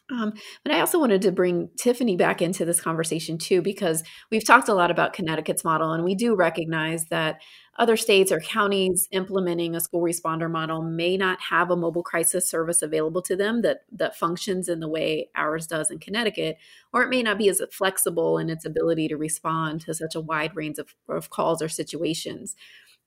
Um, 0.08 0.34
but 0.62 0.72
I 0.72 0.78
also 0.78 1.00
wanted 1.00 1.22
to 1.22 1.32
bring 1.32 1.68
Tiffany 1.76 2.16
back 2.16 2.40
into 2.40 2.64
this 2.64 2.80
conversation 2.80 3.38
too, 3.38 3.60
because 3.60 4.04
we've 4.30 4.46
talked 4.46 4.68
a 4.68 4.74
lot 4.74 4.92
about 4.92 5.12
Connecticut's 5.12 5.64
model, 5.64 5.92
and 5.92 6.04
we 6.04 6.14
do 6.14 6.36
recognize 6.36 7.06
that 7.06 7.40
other 7.76 7.96
states 7.96 8.30
or 8.30 8.40
counties 8.40 9.08
implementing 9.10 9.74
a 9.74 9.80
school 9.80 10.00
responder 10.00 10.50
model 10.50 10.80
may 10.80 11.16
not 11.16 11.40
have 11.40 11.70
a 11.70 11.76
mobile 11.76 12.04
crisis 12.04 12.48
service 12.48 12.82
available 12.82 13.20
to 13.22 13.34
them 13.34 13.62
that 13.62 13.80
that 13.90 14.16
functions 14.16 14.68
in 14.68 14.78
the 14.78 14.88
way 14.88 15.28
ours 15.34 15.66
does 15.66 15.90
in 15.90 15.98
Connecticut, 15.98 16.56
or 16.92 17.02
it 17.02 17.10
may 17.10 17.22
not 17.22 17.36
be 17.36 17.48
as 17.48 17.60
flexible 17.72 18.38
in 18.38 18.48
its 18.48 18.64
ability 18.64 19.08
to 19.08 19.16
respond 19.16 19.80
to 19.82 19.92
such 19.92 20.14
a 20.14 20.20
wide 20.20 20.54
range 20.54 20.78
of, 20.78 20.94
of 21.08 21.30
calls 21.30 21.60
or 21.60 21.68
situations. 21.68 22.54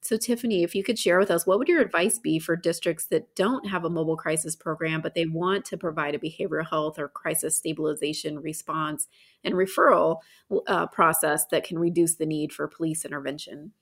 So, 0.02 0.16
Tiffany, 0.18 0.64
if 0.64 0.74
you 0.74 0.84
could 0.84 0.98
share 0.98 1.20
with 1.20 1.30
us, 1.30 1.46
what 1.46 1.60
would 1.60 1.68
your 1.68 1.82
advice 1.82 2.20
be 2.20 2.40
for 2.40 2.56
districts 2.56 3.08
that 3.08 3.36
don't 3.36 3.68
have 3.68 3.84
a 3.84 3.90
mobile 3.90 4.16
crisis 4.16 4.56
program, 4.56 5.02
but 5.02 5.14
they 5.14 5.26
want 5.26 5.66
to 5.66 5.78
provide 5.78 6.16
a 6.16 6.20
behavioral 6.20 6.68
health 6.68 6.98
or 6.98 7.10
crisis 7.10 7.58
stabilization 7.58 8.40
response 8.40 9.08
and 9.44 9.56
referral 9.56 10.20
uh, 10.68 10.88
process 10.88 11.46
that 11.48 11.66
can 11.66 11.78
reduce 11.78 12.16
the 12.16 12.26
need 12.26 12.54
for 12.54 12.68
police 12.68 13.04
intervention? 13.04 13.74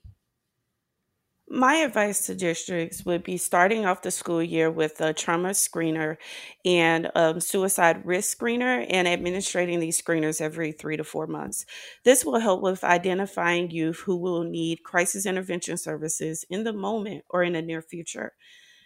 My 1.50 1.76
advice 1.76 2.26
to 2.26 2.34
districts 2.34 3.06
would 3.06 3.22
be 3.22 3.38
starting 3.38 3.86
off 3.86 4.02
the 4.02 4.10
school 4.10 4.42
year 4.42 4.70
with 4.70 5.00
a 5.00 5.14
trauma 5.14 5.50
screener 5.50 6.18
and 6.62 7.10
suicide 7.42 8.04
risk 8.04 8.36
screener 8.36 8.84
and 8.90 9.08
administrating 9.08 9.80
these 9.80 10.00
screeners 10.00 10.42
every 10.42 10.72
three 10.72 10.98
to 10.98 11.04
four 11.04 11.26
months. 11.26 11.64
This 12.04 12.22
will 12.22 12.38
help 12.38 12.60
with 12.60 12.84
identifying 12.84 13.70
youth 13.70 14.00
who 14.00 14.16
will 14.16 14.44
need 14.44 14.82
crisis 14.82 15.24
intervention 15.24 15.78
services 15.78 16.44
in 16.50 16.64
the 16.64 16.72
moment 16.74 17.24
or 17.30 17.42
in 17.42 17.54
the 17.54 17.62
near 17.62 17.80
future. 17.80 18.34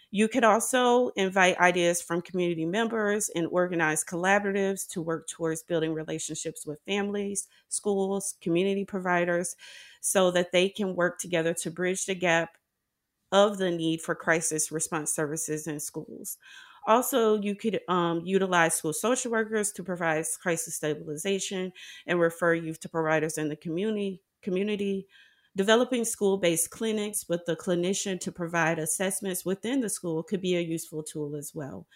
You 0.09 0.27
could 0.27 0.43
also 0.43 1.09
invite 1.15 1.57
ideas 1.57 1.99
from 2.01 2.21
community 2.21 2.65
members 2.65 3.29
and 3.35 3.47
organize 3.47 4.05
collaboratives 4.05 4.87
to 4.89 5.01
work 5.01 5.27
towards 5.27 5.63
building 5.63 5.93
relationships 5.93 6.67
with 6.67 6.79
families, 6.85 7.47
schools, 7.67 8.35
community 8.39 8.85
providers 8.85 9.55
so 10.03 10.29
that 10.31 10.51
they 10.51 10.67
can 10.67 10.95
work 10.95 11.17
together 11.17 11.53
to 11.53 11.71
bridge 11.71 12.05
the 12.05 12.13
gap 12.13 12.57
of 13.31 13.57
the 13.57 13.71
need 13.71 14.01
for 14.01 14.13
crisis 14.13 14.69
response 14.69 15.15
services 15.15 15.65
in 15.65 15.79
schools. 15.79 16.37
Also, 16.85 17.41
you 17.41 17.55
could 17.55 17.79
um, 17.87 18.21
utilize 18.25 18.75
school 18.75 18.91
social 18.91 19.31
workers 19.31 19.71
to 19.71 19.81
provide 19.81 20.25
crisis 20.41 20.75
stabilization 20.75 21.71
and 22.05 22.19
refer 22.19 22.53
youth 22.53 22.81
to 22.81 22.89
providers 22.89 23.37
in 23.37 23.47
the 23.47 23.55
community. 23.55 24.21
Community 24.41 25.07
developing 25.55 26.03
school-based 26.03 26.69
clinics 26.69 27.29
with 27.29 27.45
the 27.45 27.55
clinician 27.55 28.19
to 28.19 28.31
provide 28.31 28.79
assessments 28.79 29.45
within 29.45 29.79
the 29.79 29.89
school 29.89 30.21
could 30.21 30.41
be 30.41 30.57
a 30.57 30.61
useful 30.61 31.01
tool 31.01 31.37
as 31.37 31.53
well. 31.55 31.87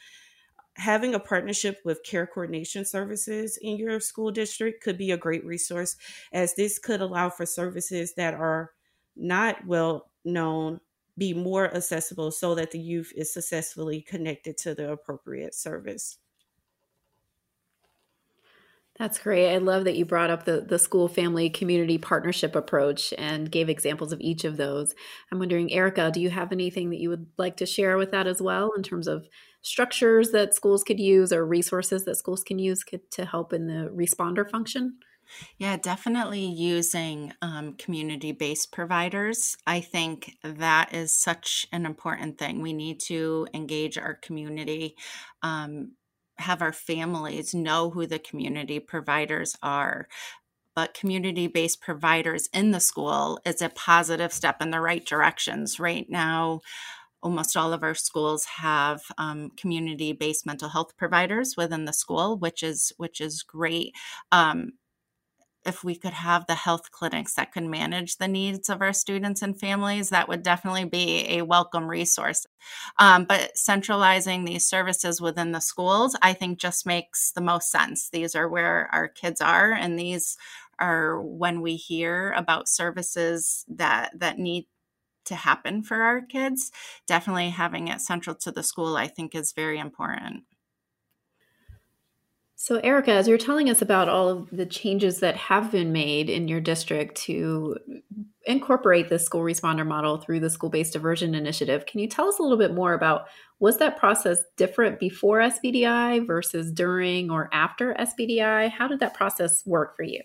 Having 0.77 1.15
a 1.15 1.19
partnership 1.19 1.79
with 1.83 2.03
care 2.03 2.27
coordination 2.27 2.85
services 2.85 3.57
in 3.61 3.77
your 3.77 3.99
school 3.99 4.31
district 4.31 4.83
could 4.83 4.97
be 4.97 5.11
a 5.11 5.17
great 5.17 5.45
resource, 5.45 5.95
as 6.31 6.53
this 6.55 6.79
could 6.79 7.01
allow 7.01 7.29
for 7.29 7.45
services 7.45 8.13
that 8.15 8.33
are 8.33 8.71
not 9.15 9.65
well 9.65 10.11
known 10.23 10.79
be 11.17 11.33
more 11.33 11.73
accessible 11.75 12.29
so 12.31 12.53
that 12.55 12.71
the 12.71 12.79
youth 12.79 13.11
is 13.15 13.33
successfully 13.33 14.01
connected 14.01 14.55
to 14.57 14.75
the 14.75 14.91
appropriate 14.91 15.55
service. 15.55 16.19
That's 18.99 19.19
great. 19.19 19.53
I 19.53 19.57
love 19.57 19.83
that 19.83 19.95
you 19.95 20.05
brought 20.05 20.31
up 20.31 20.45
the, 20.45 20.61
the 20.61 20.79
school 20.79 21.07
family 21.07 21.51
community 21.51 21.99
partnership 21.99 22.55
approach 22.55 23.13
and 23.17 23.51
gave 23.51 23.69
examples 23.69 24.11
of 24.11 24.19
each 24.21 24.43
of 24.43 24.57
those. 24.57 24.95
I'm 25.31 25.37
wondering, 25.37 25.71
Erica, 25.71 26.09
do 26.11 26.19
you 26.19 26.31
have 26.31 26.51
anything 26.51 26.89
that 26.89 26.99
you 26.99 27.09
would 27.09 27.27
like 27.37 27.57
to 27.57 27.67
share 27.67 27.97
with 27.97 28.11
that 28.11 28.25
as 28.25 28.41
well 28.41 28.71
in 28.75 28.81
terms 28.81 29.07
of 29.07 29.27
structures 29.61 30.31
that 30.31 30.53
schools 30.53 30.83
could 30.83 30.99
use 30.99 31.31
or 31.33 31.45
resources 31.45 32.05
that 32.05 32.15
schools 32.17 32.43
can 32.43 32.59
use 32.59 32.83
to 33.11 33.25
help 33.25 33.53
in 33.53 33.67
the 33.67 33.89
responder 33.93 34.49
function? 34.49 34.97
Yeah, 35.57 35.77
definitely 35.77 36.45
using 36.45 37.33
um, 37.41 37.73
community 37.73 38.31
based 38.31 38.71
providers. 38.71 39.57
I 39.65 39.81
think 39.81 40.37
that 40.43 40.93
is 40.93 41.13
such 41.13 41.67
an 41.71 41.85
important 41.85 42.37
thing. 42.37 42.61
We 42.61 42.73
need 42.73 42.99
to 43.01 43.47
engage 43.53 43.97
our 43.97 44.13
community, 44.13 44.95
um, 45.41 45.93
have 46.37 46.61
our 46.61 46.73
families 46.73 47.53
know 47.53 47.89
who 47.89 48.05
the 48.05 48.19
community 48.19 48.79
providers 48.79 49.57
are. 49.61 50.07
But 50.75 50.93
community 50.93 51.47
based 51.47 51.81
providers 51.81 52.49
in 52.53 52.69
the 52.71 52.79
school 52.79 53.39
is 53.43 53.63
a 53.63 53.69
positive 53.69 54.31
step 54.31 54.61
in 54.61 54.69
the 54.69 54.79
right 54.79 55.03
directions. 55.03 55.79
Right 55.79 56.07
now, 56.07 56.61
almost 57.27 57.57
all 57.57 57.73
of 57.73 57.83
our 57.83 57.93
schools 57.93 58.45
have 58.45 59.01
um, 59.17 59.51
community-based 59.57 60.45
mental 60.45 60.69
health 60.69 60.95
providers 60.95 61.55
within 61.57 61.83
the 61.83 61.91
school, 61.91 62.37
which 62.37 62.63
is 62.63 62.93
which 62.95 63.19
is 63.19 63.43
great. 63.43 63.93
Um, 64.31 64.71
if 65.65 65.83
we 65.83 65.93
could 65.93 66.13
have 66.13 66.47
the 66.47 66.55
health 66.55 66.89
clinics 66.91 67.33
that 67.33 67.51
could 67.51 67.65
manage 67.65 68.15
the 68.15 68.29
needs 68.29 68.69
of 68.69 68.81
our 68.81 68.93
students 68.93 69.41
and 69.41 69.59
families, 69.59 70.07
that 70.09 70.29
would 70.29 70.41
definitely 70.41 70.85
be 70.85 71.25
a 71.27 71.41
welcome 71.41 71.89
resource. 71.89 72.45
Um, 72.97 73.25
but 73.25 73.57
centralizing 73.57 74.45
these 74.45 74.65
services 74.65 75.19
within 75.19 75.51
the 75.51 75.59
schools, 75.59 76.15
I 76.21 76.31
think, 76.31 76.59
just 76.59 76.85
makes 76.85 77.33
the 77.33 77.41
most 77.41 77.69
sense. 77.69 78.09
These 78.09 78.35
are 78.35 78.47
where 78.47 78.87
our 78.93 79.09
kids 79.09 79.41
are, 79.41 79.73
and 79.73 79.99
these 79.99 80.37
are 80.79 81.21
when 81.21 81.59
we 81.59 81.75
hear 81.75 82.31
about 82.37 82.69
services 82.69 83.65
that 83.67 84.11
that 84.17 84.39
need 84.39 84.67
to 85.27 85.35
happen 85.35 85.83
for 85.83 86.01
our 86.01 86.21
kids. 86.21 86.71
Definitely 87.07 87.49
having 87.49 87.87
it 87.87 88.01
central 88.01 88.35
to 88.37 88.51
the 88.51 88.63
school, 88.63 88.97
I 88.97 89.07
think, 89.07 89.35
is 89.35 89.53
very 89.53 89.79
important. 89.79 90.43
So, 92.59 92.77
Erica, 92.77 93.11
as 93.11 93.27
you're 93.27 93.37
telling 93.37 93.69
us 93.69 93.83
about 93.83 94.09
all 94.09 94.29
of 94.29 94.49
the 94.51 94.65
changes 94.65 95.19
that 95.19 95.37
have 95.37 95.71
been 95.71 95.91
made 95.91 96.27
in 96.27 96.47
your 96.47 96.59
district 96.59 97.15
to 97.21 97.77
incorporate 98.47 99.09
the 99.09 99.19
school 99.19 99.41
responder 99.41 99.85
model 99.85 100.17
through 100.17 100.39
the 100.39 100.49
school 100.49 100.71
based 100.71 100.93
diversion 100.93 101.35
initiative, 101.35 101.85
can 101.85 101.99
you 101.99 102.07
tell 102.07 102.27
us 102.27 102.39
a 102.39 102.41
little 102.41 102.57
bit 102.57 102.73
more 102.73 102.93
about 102.93 103.27
was 103.59 103.77
that 103.77 103.97
process 103.97 104.39
different 104.55 104.99
before 104.99 105.37
SBDI 105.37 106.25
versus 106.25 106.71
during 106.71 107.29
or 107.29 107.47
after 107.53 107.93
SBDI? 107.93 108.71
How 108.71 108.87
did 108.87 109.01
that 109.01 109.13
process 109.13 109.63
work 109.67 109.95
for 109.95 110.03
you? 110.03 110.21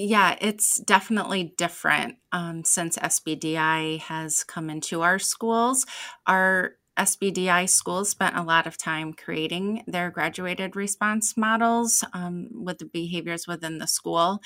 Yeah, 0.00 0.36
it's 0.40 0.78
definitely 0.78 1.54
different 1.58 2.18
um, 2.30 2.62
since 2.62 2.96
SBDI 2.96 3.98
has 3.98 4.44
come 4.44 4.70
into 4.70 5.02
our 5.02 5.18
schools. 5.18 5.84
Our 6.24 6.76
SBDI 6.96 7.66
schools 7.66 8.08
spent 8.10 8.36
a 8.36 8.44
lot 8.44 8.68
of 8.68 8.78
time 8.78 9.12
creating 9.12 9.82
their 9.88 10.12
graduated 10.12 10.76
response 10.76 11.36
models 11.36 12.04
um, 12.12 12.48
with 12.52 12.78
the 12.78 12.84
behaviors 12.84 13.48
within 13.48 13.78
the 13.78 13.88
school. 13.88 14.40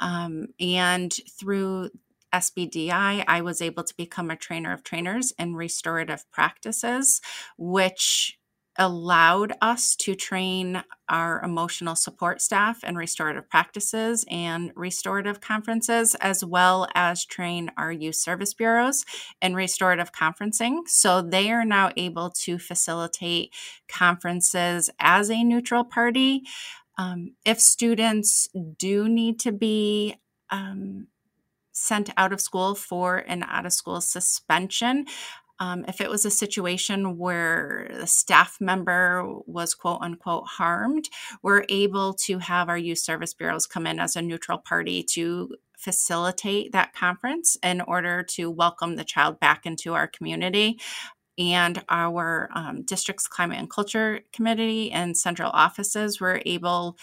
Um, 0.00 0.48
and 0.60 1.14
through 1.40 1.90
SBDI, 2.32 3.24
I 3.26 3.40
was 3.42 3.62
able 3.62 3.84
to 3.84 3.96
become 3.96 4.30
a 4.30 4.36
trainer 4.36 4.72
of 4.72 4.84
trainers 4.84 5.32
in 5.38 5.56
restorative 5.56 6.30
practices, 6.32 7.22
which 7.58 8.38
allowed 8.78 9.52
us 9.60 9.96
to 9.96 10.14
train 10.14 10.82
our 11.08 11.42
emotional 11.42 11.96
support 11.96 12.40
staff 12.40 12.82
in 12.84 12.96
restorative 12.96 13.48
practices 13.50 14.24
and 14.30 14.72
restorative 14.76 15.40
conferences, 15.40 16.14
as 16.16 16.44
well 16.44 16.88
as 16.94 17.24
train 17.24 17.70
our 17.76 17.92
youth 17.92 18.14
service 18.16 18.54
bureaus 18.54 19.04
in 19.42 19.54
restorative 19.54 20.12
conferencing. 20.12 20.86
So 20.86 21.20
they 21.20 21.50
are 21.50 21.64
now 21.64 21.90
able 21.96 22.30
to 22.44 22.58
facilitate 22.58 23.52
conferences 23.88 24.88
as 25.00 25.30
a 25.30 25.42
neutral 25.44 25.84
party 25.84 26.42
Um, 26.98 27.34
if 27.44 27.60
students 27.60 28.48
do 28.78 29.08
need 29.08 29.40
to 29.40 29.52
be 29.52 30.16
um, 30.50 31.06
sent 31.72 32.10
out 32.16 32.32
of 32.32 32.40
school 32.40 32.74
for 32.74 33.18
an 33.18 33.42
out 33.44 33.66
of 33.66 33.72
school 33.72 34.00
suspension, 34.00 35.06
um, 35.60 35.84
if 35.86 36.00
it 36.00 36.08
was 36.08 36.24
a 36.24 36.30
situation 36.30 37.18
where 37.18 37.90
the 37.92 38.06
staff 38.06 38.56
member 38.60 39.24
was 39.46 39.74
quote 39.74 40.00
unquote 40.00 40.46
harmed, 40.46 41.08
we're 41.42 41.64
able 41.68 42.14
to 42.14 42.38
have 42.38 42.68
our 42.70 42.78
youth 42.78 42.98
service 42.98 43.34
bureaus 43.34 43.66
come 43.66 43.86
in 43.86 44.00
as 44.00 44.16
a 44.16 44.22
neutral 44.22 44.58
party 44.58 45.02
to 45.02 45.54
facilitate 45.76 46.72
that 46.72 46.94
conference 46.94 47.56
in 47.62 47.82
order 47.82 48.22
to 48.22 48.50
welcome 48.50 48.96
the 48.96 49.04
child 49.04 49.38
back 49.38 49.66
into 49.66 49.94
our 49.94 50.06
community 50.06 50.80
and 51.38 51.82
our 51.88 52.50
um, 52.54 52.82
district's 52.82 53.26
climate 53.26 53.58
and 53.58 53.70
culture 53.70 54.20
committee 54.32 54.90
and 54.90 55.16
central 55.16 55.50
offices. 55.52 56.20
Were 56.20 56.42
able 56.46 56.96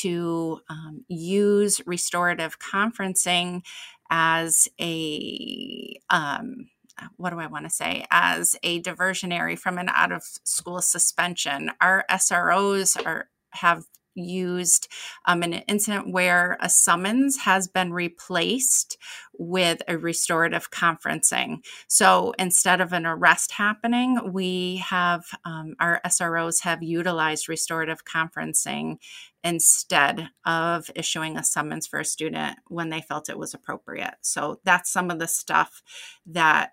to 0.00 0.60
um, 0.68 1.04
use 1.08 1.80
restorative 1.86 2.58
conferencing 2.58 3.62
as 4.10 4.68
a 4.80 5.96
um, 6.10 6.68
what 7.16 7.30
do 7.30 7.40
I 7.40 7.46
want 7.46 7.64
to 7.64 7.70
say 7.70 8.06
as 8.10 8.56
a 8.62 8.82
diversionary 8.82 9.58
from 9.58 9.78
an 9.78 9.88
out 9.88 10.12
of 10.12 10.22
school 10.44 10.80
suspension. 10.80 11.70
Our 11.80 12.04
SROs 12.10 12.96
are 13.04 13.28
have 13.50 13.84
used 14.16 14.88
um, 15.26 15.42
an 15.42 15.52
incident 15.52 16.10
where 16.10 16.56
a 16.60 16.68
summons 16.68 17.38
has 17.38 17.68
been 17.68 17.92
replaced 17.92 18.96
with 19.38 19.82
a 19.86 19.98
restorative 19.98 20.70
conferencing. 20.70 21.58
So 21.88 22.32
instead 22.38 22.80
of 22.80 22.92
an 22.92 23.06
arrest 23.06 23.52
happening, 23.52 24.32
we 24.32 24.76
have 24.76 25.24
um, 25.44 25.74
our 25.78 26.00
SROs 26.06 26.62
have 26.62 26.82
utilized 26.82 27.48
restorative 27.48 28.04
conferencing 28.04 28.96
instead 29.44 30.30
of 30.44 30.90
issuing 30.94 31.36
a 31.36 31.44
summons 31.44 31.86
for 31.86 32.00
a 32.00 32.04
student 32.04 32.58
when 32.68 32.88
they 32.88 33.00
felt 33.00 33.28
it 33.28 33.38
was 33.38 33.54
appropriate. 33.54 34.14
So 34.22 34.60
that's 34.64 34.90
some 34.90 35.10
of 35.10 35.18
the 35.18 35.28
stuff 35.28 35.82
that 36.26 36.72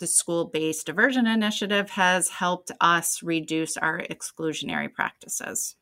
the 0.00 0.06
school 0.06 0.46
based 0.46 0.86
diversion 0.86 1.26
initiative 1.26 1.90
has 1.90 2.28
helped 2.28 2.70
us 2.80 3.22
reduce 3.22 3.76
our 3.76 4.00
exclusionary 4.00 4.92
practices. 4.92 5.76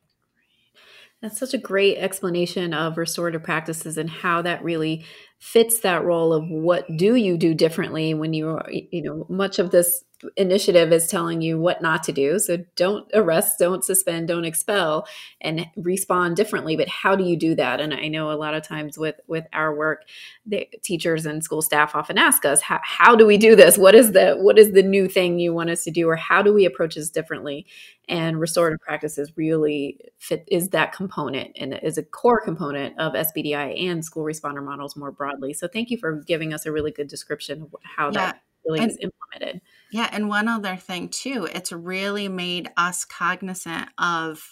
That's 1.21 1.39
such 1.39 1.53
a 1.53 1.57
great 1.57 1.97
explanation 1.97 2.73
of 2.73 2.97
restorative 2.97 3.43
practices 3.43 3.97
and 3.97 4.09
how 4.09 4.41
that 4.41 4.61
really 4.61 5.05
fits 5.39 5.79
that 5.79 6.03
role 6.03 6.33
of 6.33 6.43
what 6.49 6.85
do 6.97 7.15
you 7.15 7.37
do 7.37 7.53
differently 7.53 8.13
when 8.13 8.33
you 8.33 8.49
are, 8.49 8.69
you 8.69 9.01
know, 9.01 9.25
much 9.29 9.57
of 9.57 9.71
this 9.71 10.03
initiative 10.35 10.91
is 10.91 11.07
telling 11.07 11.41
you 11.41 11.59
what 11.59 11.81
not 11.81 12.03
to 12.03 12.11
do. 12.11 12.39
So 12.39 12.57
don't 12.75 13.09
arrest, 13.13 13.59
don't 13.59 13.83
suspend, 13.83 14.27
don't 14.27 14.45
expel, 14.45 15.07
and 15.41 15.65
respond 15.75 16.35
differently. 16.35 16.75
But 16.75 16.89
how 16.89 17.15
do 17.15 17.23
you 17.23 17.35
do 17.35 17.55
that? 17.55 17.79
And 17.79 17.93
I 17.93 18.07
know 18.07 18.31
a 18.31 18.33
lot 18.33 18.53
of 18.53 18.63
times 18.63 18.97
with 18.97 19.15
with 19.27 19.45
our 19.53 19.75
work, 19.75 20.03
the 20.45 20.67
teachers 20.83 21.25
and 21.25 21.43
school 21.43 21.61
staff 21.61 21.95
often 21.95 22.17
ask 22.17 22.45
us, 22.45 22.61
how, 22.61 22.79
how 22.83 23.15
do 23.15 23.25
we 23.25 23.37
do 23.37 23.55
this? 23.55 23.77
What 23.77 23.95
is 23.95 24.11
the 24.11 24.35
what 24.35 24.57
is 24.57 24.71
the 24.71 24.83
new 24.83 25.07
thing 25.07 25.39
you 25.39 25.53
want 25.53 25.69
us 25.69 25.83
to 25.83 25.91
do, 25.91 26.09
or 26.09 26.15
how 26.15 26.41
do 26.41 26.53
we 26.53 26.65
approach 26.65 26.95
this 26.95 27.09
differently? 27.09 27.65
And 28.09 28.39
restorative 28.39 28.79
practices 28.81 29.31
really 29.37 29.99
fit 30.19 30.43
is 30.47 30.69
that 30.69 30.91
component 30.91 31.51
and 31.55 31.79
is 31.81 31.97
a 31.97 32.03
core 32.03 32.41
component 32.41 32.99
of 32.99 33.13
SBDI 33.13 33.89
and 33.89 34.03
school 34.03 34.23
responder 34.23 34.63
models 34.63 34.95
more 34.97 35.11
broadly. 35.11 35.53
So 35.53 35.67
thank 35.67 35.89
you 35.89 35.97
for 35.97 36.21
giving 36.27 36.53
us 36.53 36.65
a 36.65 36.71
really 36.71 36.91
good 36.91 37.07
description 37.07 37.61
of 37.61 37.75
how 37.95 38.07
yeah. 38.07 38.11
that 38.11 38.41
really 38.65 38.79
and, 38.79 38.91
is 38.91 38.97
implemented. 39.01 39.61
Yeah, 39.91 40.09
and 40.11 40.29
one 40.29 40.47
other 40.47 40.75
thing 40.75 41.09
too, 41.09 41.47
it's 41.53 41.71
really 41.71 42.27
made 42.27 42.69
us 42.77 43.05
cognizant 43.05 43.89
of 43.97 44.47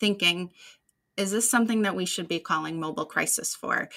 thinking, 0.00 0.52
is 1.16 1.30
this 1.30 1.50
something 1.50 1.82
that 1.82 1.96
we 1.96 2.06
should 2.06 2.28
be 2.28 2.40
calling 2.40 2.78
mobile 2.78 3.06
crisis 3.06 3.54
for? 3.54 3.88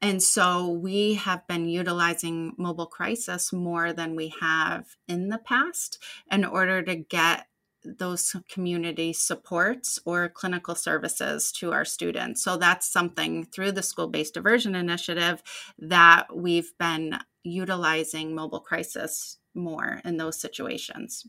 And 0.00 0.20
so 0.20 0.68
we 0.68 1.14
have 1.14 1.46
been 1.46 1.68
utilizing 1.68 2.54
mobile 2.58 2.86
crisis 2.86 3.52
more 3.52 3.92
than 3.92 4.16
we 4.16 4.34
have 4.40 4.96
in 5.06 5.28
the 5.28 5.38
past 5.38 6.02
in 6.30 6.44
order 6.44 6.82
to 6.82 6.96
get 6.96 7.46
those 7.84 8.34
community 8.48 9.12
supports 9.12 9.98
or 10.04 10.28
clinical 10.28 10.74
services 10.74 11.52
to 11.52 11.72
our 11.72 11.84
students. 11.84 12.42
So 12.42 12.56
that's 12.56 12.90
something 12.90 13.44
through 13.44 13.72
the 13.72 13.82
school 13.82 14.08
based 14.08 14.34
diversion 14.34 14.74
initiative 14.74 15.42
that 15.78 16.34
we've 16.34 16.72
been 16.78 17.18
utilizing 17.44 18.34
mobile 18.34 18.60
crisis 18.60 19.38
more 19.54 20.00
in 20.04 20.16
those 20.16 20.40
situations. 20.40 21.26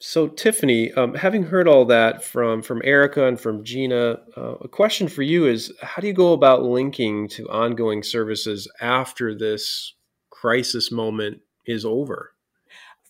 So, 0.00 0.28
Tiffany, 0.28 0.92
um, 0.92 1.14
having 1.14 1.44
heard 1.44 1.68
all 1.68 1.84
that 1.86 2.22
from 2.22 2.62
from 2.62 2.82
Erica 2.84 3.26
and 3.26 3.40
from 3.40 3.64
Jeana, 3.64 4.18
uh, 4.36 4.56
a 4.60 4.68
question 4.68 5.08
for 5.08 5.22
you 5.22 5.46
is: 5.46 5.72
How 5.80 6.00
do 6.02 6.06
you 6.06 6.12
go 6.12 6.32
about 6.32 6.62
linking 6.62 7.28
to 7.28 7.48
ongoing 7.48 8.02
services 8.02 8.70
after 8.80 9.34
this 9.34 9.94
crisis 10.30 10.90
moment 10.90 11.40
is 11.64 11.84
over? 11.84 12.34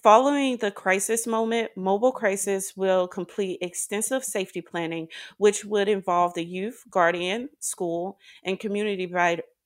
Following 0.05 0.59
the 0.59 0.71
crisis 0.71 1.27
moment, 1.27 1.71
Mobile 1.77 2.13
Crisis 2.13 2.77
will 2.77 3.09
complete 3.09 3.59
extensive 3.63 4.23
safety 4.23 4.61
planning, 4.61 5.09
which 5.39 5.65
would 5.65 5.89
involve 5.89 6.35
the 6.35 6.45
youth, 6.45 6.85
guardian, 6.91 7.49
school, 7.59 8.19
and 8.45 8.61
community 8.61 9.07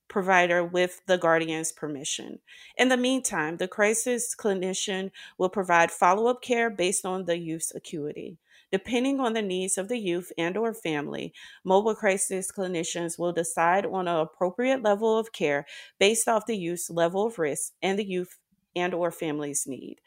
provider 0.09 0.65
with 0.65 1.03
the 1.07 1.19
guardian's 1.19 1.73
permission. 1.73 2.39
In 2.77 2.89
the 2.89 2.97
meantime, 2.97 3.57
the 3.57 3.69
crisis 3.69 4.35
clinician 4.35 5.11
will 5.37 5.49
provide 5.49 5.91
follow-up 5.91 6.43
care 6.43 6.71
based 6.71 7.05
on 7.05 7.25
the 7.25 7.39
youth's 7.39 7.75
acuity. 7.75 8.39
Depending 8.71 9.19
on 9.19 9.33
the 9.33 9.43
needs 9.43 9.79
of 9.79 9.89
the 9.89 9.99
youth 9.99 10.31
and 10.37 10.57
or 10.57 10.75
family, 10.75 11.33
mobile 11.65 11.95
crisis 11.95 12.53
clinicians 12.53 13.19
will 13.19 13.33
decide 13.33 13.87
on 13.87 14.07
an 14.07 14.17
appropriate 14.17 14.83
level 14.83 15.19
of 15.19 15.33
care 15.33 15.65
based 15.99 16.29
off 16.29 16.47
the 16.47 16.57
youth's 16.57 16.91
level 16.91 17.27
of 17.27 17.39
risk 17.39 17.73
and 17.83 17.99
the 17.99 18.05
youth 18.05 18.39
and 18.77 18.93
or 18.93 19.11
family's 19.11 19.67
need. 19.67 20.01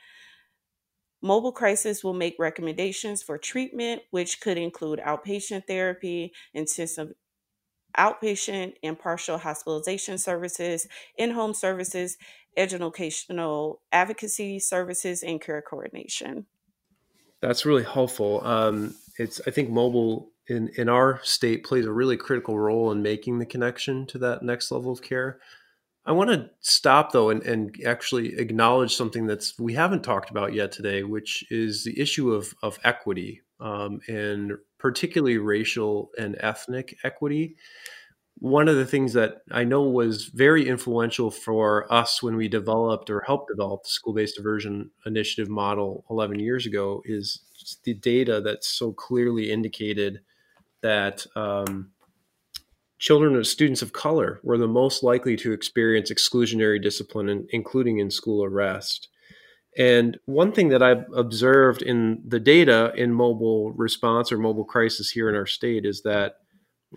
Mobile 1.24 1.52
Crisis 1.52 2.04
will 2.04 2.14
make 2.14 2.36
recommendations 2.40 3.22
for 3.22 3.38
treatment, 3.38 4.02
which 4.10 4.42
could 4.42 4.58
include 4.58 5.00
outpatient 5.00 5.68
therapy, 5.68 6.34
intensive 6.54 7.14
outpatient 7.98 8.76
and 8.84 8.98
partial 8.98 9.38
hospitalization 9.38 10.18
services, 10.18 10.88
in 11.18 11.32
home 11.32 11.54
services, 11.54 12.18
educational 12.58 13.82
advocacy 13.92 14.60
services, 14.60 15.24
and 15.24 15.42
care 15.42 15.62
coordination. 15.62 16.46
That's 17.42 17.66
really 17.66 17.84
helpful. 17.84 18.46
Um, 18.46 18.96
it's 19.18 19.42
I 19.48 19.52
think 19.52 19.70
mobile 19.70 20.32
in 20.48 20.70
in 20.76 20.90
our 20.90 21.20
state 21.24 21.64
plays 21.64 21.86
a 21.86 21.92
really 21.92 22.18
critical 22.18 22.58
role 22.58 22.92
in 22.92 23.02
making 23.02 23.40
the 23.40 23.46
connection 23.46 24.06
to 24.08 24.18
that 24.20 24.44
next 24.44 24.72
level 24.72 24.92
of 24.92 25.02
care. 25.02 25.40
I 26.06 26.14
want 26.14 26.32
to 26.32 26.50
stop 26.62 27.12
though 27.12 27.30
and, 27.30 27.44
and 27.44 27.76
actually 27.86 28.40
acknowledge 28.40 28.96
something 28.96 29.28
that's 29.28 29.58
we 29.60 29.74
haven't 29.74 30.04
talked 30.04 30.30
about 30.30 30.54
yet 30.54 30.72
today, 30.72 31.04
which 31.04 31.46
is 31.52 31.84
the 31.84 32.00
issue 32.00 32.32
of 32.32 32.54
of 32.62 32.80
equity 32.84 33.42
um, 33.62 34.02
and 34.08 34.54
particularly 34.78 35.38
racial 35.38 36.12
and 36.18 36.36
ethnic 36.40 36.98
equity. 37.04 37.56
One 38.40 38.68
of 38.68 38.76
the 38.76 38.86
things 38.86 39.14
that 39.14 39.44
I 39.52 39.64
know 39.64 39.84
was 39.84 40.26
very 40.26 40.68
influential 40.68 41.30
for 41.30 41.92
us 41.94 42.24
when 42.24 42.36
we 42.36 42.48
developed 42.48 43.10
or 43.12 43.22
helped 43.22 43.50
develop 43.50 43.84
the 43.84 43.90
school 43.90 44.14
based 44.14 44.38
diversion 44.38 44.90
initiative 45.06 45.48
model 45.48 46.04
11 46.10 46.40
years 46.40 46.66
ago 46.66 47.04
is 47.06 47.44
the 47.84 47.94
data 47.94 48.42
that 48.42 48.64
so 48.64 48.92
clearly 48.92 49.52
indicated 49.52 50.22
that 50.82 51.26
um, 51.36 51.92
children 52.98 53.36
of 53.36 53.48
students 53.48 53.82
of 53.82 53.94
color 53.94 54.40
were 54.44 54.58
the 54.58 54.68
most 54.68 55.04
likely 55.04 55.36
to 55.36 55.52
experience 55.52 56.12
exclusionary 56.12 56.82
discipline, 56.82 57.48
including 57.52 58.00
in 58.00 58.10
school 58.10 58.44
arrest. 58.44 59.10
And 59.78 60.20
one 60.26 60.52
thing 60.52 60.70
that 60.70 60.84
I've 60.84 61.06
observed 61.16 61.82
in 61.82 62.22
the 62.28 62.40
data 62.40 62.92
in 62.96 63.14
mobile 63.14 63.72
response 63.72 64.32
or 64.32 64.38
mobile 64.38 64.66
crisis 64.66 65.10
here 65.10 65.30
in 65.30 65.36
our 65.36 65.46
state 65.46 65.86
is 65.86 66.02
that 66.02 66.36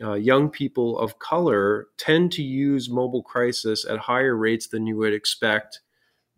uh, 0.03 0.15
young 0.15 0.51
people 0.51 0.99
of 0.99 1.21
color 1.21 1.87
tend 1.99 2.33
to 2.33 2.43
use 2.43 2.91
mobile 2.91 3.23
crisis 3.23 3.85
at 3.89 3.99
higher 3.99 4.37
rates 4.37 4.67
than 4.67 4.87
you 4.87 4.97
would 4.97 5.13
expect 5.13 5.81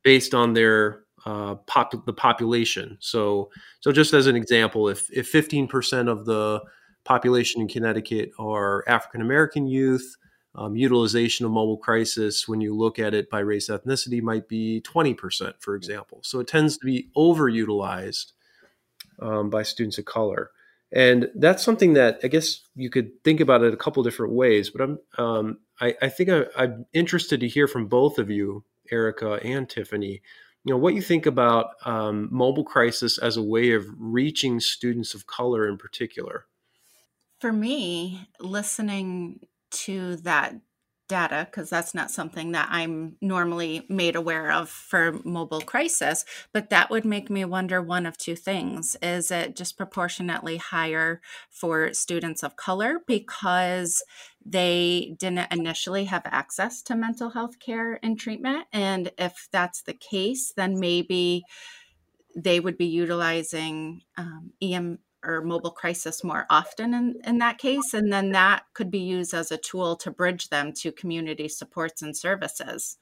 based 0.03 0.35
on 0.35 0.53
their 0.53 1.05
uh, 1.25 1.55
pop- 1.67 2.05
the 2.05 2.13
population. 2.13 2.99
So, 3.01 3.51
so 3.81 3.93
just 3.93 4.13
as 4.13 4.27
an 4.27 4.37
example, 4.37 4.89
if 4.89 5.11
if 5.11 5.33
15% 5.33 6.09
of 6.09 6.27
the 6.27 6.61
population 7.05 7.63
in 7.63 7.69
Connecticut 7.69 8.31
are 8.39 8.85
African 8.87 9.23
American 9.23 9.67
youth, 9.67 10.17
um, 10.57 10.75
utilization 10.75 11.45
of 11.45 11.53
mobile 11.53 11.77
crisis, 11.77 12.49
when 12.49 12.61
you 12.61 12.75
look 12.75 12.99
at 12.99 13.15
it 13.15 13.29
by 13.29 13.41
race 13.41 13.69
ethnicity, 13.69 14.23
might 14.23 14.49
be 14.49 14.81
20%, 14.85 15.55
for 15.61 15.77
example. 15.77 16.21
So 16.23 16.41
it 16.41 16.49
tends 16.49 16.79
to 16.79 16.87
be 16.87 17.09
overutilized 17.17 18.33
um, 19.21 19.51
by 19.51 19.63
students 19.63 19.99
of 19.99 20.07
color. 20.07 20.51
And 20.93 21.29
that's 21.35 21.63
something 21.63 21.93
that 21.95 22.21
I 22.25 22.29
guess 22.29 22.61
you 22.75 22.89
could 22.89 23.23
think 23.23 23.41
about 23.41 23.63
it 23.63 23.75
a 23.75 23.77
couple 23.77 24.03
different 24.03 24.33
ways. 24.33 24.71
But 24.71 24.81
I'm, 24.83 24.99
um, 25.19 25.59
I, 25.81 25.95
I, 26.01 26.09
think 26.09 26.31
I, 26.31 26.45
I'm 26.57 26.87
interested 26.95 27.41
to 27.41 27.49
hear 27.49 27.69
from 27.69 27.87
both 27.87 28.19
of 28.19 28.31
you, 28.31 28.65
Erica 28.91 29.35
and 29.45 29.69
Tiffany, 29.69 30.23
you 30.65 30.73
know, 30.73 30.79
what 30.79 30.95
you 30.95 31.03
think 31.03 31.27
about 31.27 31.71
um, 31.85 32.29
mobile 32.33 32.65
crisis 32.65 33.19
as 33.19 33.37
a 33.37 33.43
way 33.43 33.73
of 33.73 33.87
reaching 33.99 34.59
students 34.59 35.13
of 35.13 35.27
color 35.27 35.69
in 35.69 35.77
particular. 35.77 36.47
for 37.41 37.53
me, 37.53 38.29
listening 38.41 39.41
to 39.85 40.17
that 40.17 40.57
data 41.09 41.47
because 41.51 41.71
that's 41.71 41.95
not 41.95 42.11
something 42.11 42.53
that 42.53 42.69
I'm 42.71 43.17
normally 43.21 43.87
made 43.89 44.17
aware 44.17 44.51
of 44.51 44.69
for 44.69 45.21
mobile 45.25 45.61
crisis. 45.61 46.25
But 46.53 46.71
that 46.71 46.91
would 46.91 47.05
make 47.05 47.31
me 47.31 47.45
wonder 47.45 47.81
one 47.81 48.07
of 48.07 48.19
two 48.19 48.37
things. 48.37 48.97
Is 49.03 49.31
it 49.31 49.55
disproportionately 49.55 50.57
higher 50.57 51.21
for 51.51 51.93
students 51.93 52.43
of 52.43 52.57
color 52.57 53.01
because 53.07 54.03
they 54.45 55.15
didn't 55.19 55.53
initially 55.53 56.05
have 56.05 56.23
access 56.25 56.83
to 56.83 56.97
mental 56.97 57.31
health 57.31 57.59
care 57.59 57.99
and 58.03 58.19
treatment? 58.19 58.67
And 58.73 59.13
if 59.19 59.49
that's 59.53 59.83
the 59.83 59.95
case, 59.95 60.53
then 60.57 60.79
maybe 60.79 61.45
they 62.37 62.61
would 62.61 62.77
be 62.77 62.87
utilizing 62.87 64.03
um, 64.19 64.53
EM 64.61 64.99
or 65.27 65.43
mobile 65.43 65.73
crisis 65.73 66.23
more 66.25 66.47
often 66.49 66.95
in, 66.95 67.15
in 67.25 67.39
that 67.39 67.59
case. 67.59 67.93
And 67.93 68.13
then 68.13 68.33
that 68.33 68.65
could 68.73 68.91
be 68.91 69.01
used 69.01 69.35
as 69.35 69.51
a 69.51 69.59
tool 69.59 69.97
to 69.97 70.11
bridge 70.11 70.49
them 70.49 70.73
to 70.75 70.93
community 70.93 71.49
supports 71.49 72.01
and 72.01 72.17
services. 72.17 72.97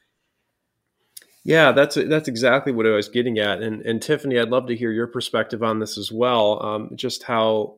Yeah, 1.45 1.73
that's 1.73 1.97
that's 1.97 2.27
exactly 2.27 2.73
what 2.73 2.87
I 2.87 2.93
was 2.93 3.11
getting 3.11 3.39
at, 3.39 3.63
and 3.63 3.83
and 3.83 4.01
Tiffany, 4.01 4.39
I'd 4.39 4.49
love 4.49 4.67
to 4.69 4.77
hear 4.77 4.91
your 4.91 5.07
perspective 5.07 5.63
on 5.63 5.79
this 5.79 5.99
as 5.99 6.11
well. 6.11 6.65
Um, 6.65 6.91
just 6.95 7.25
how, 7.25 7.75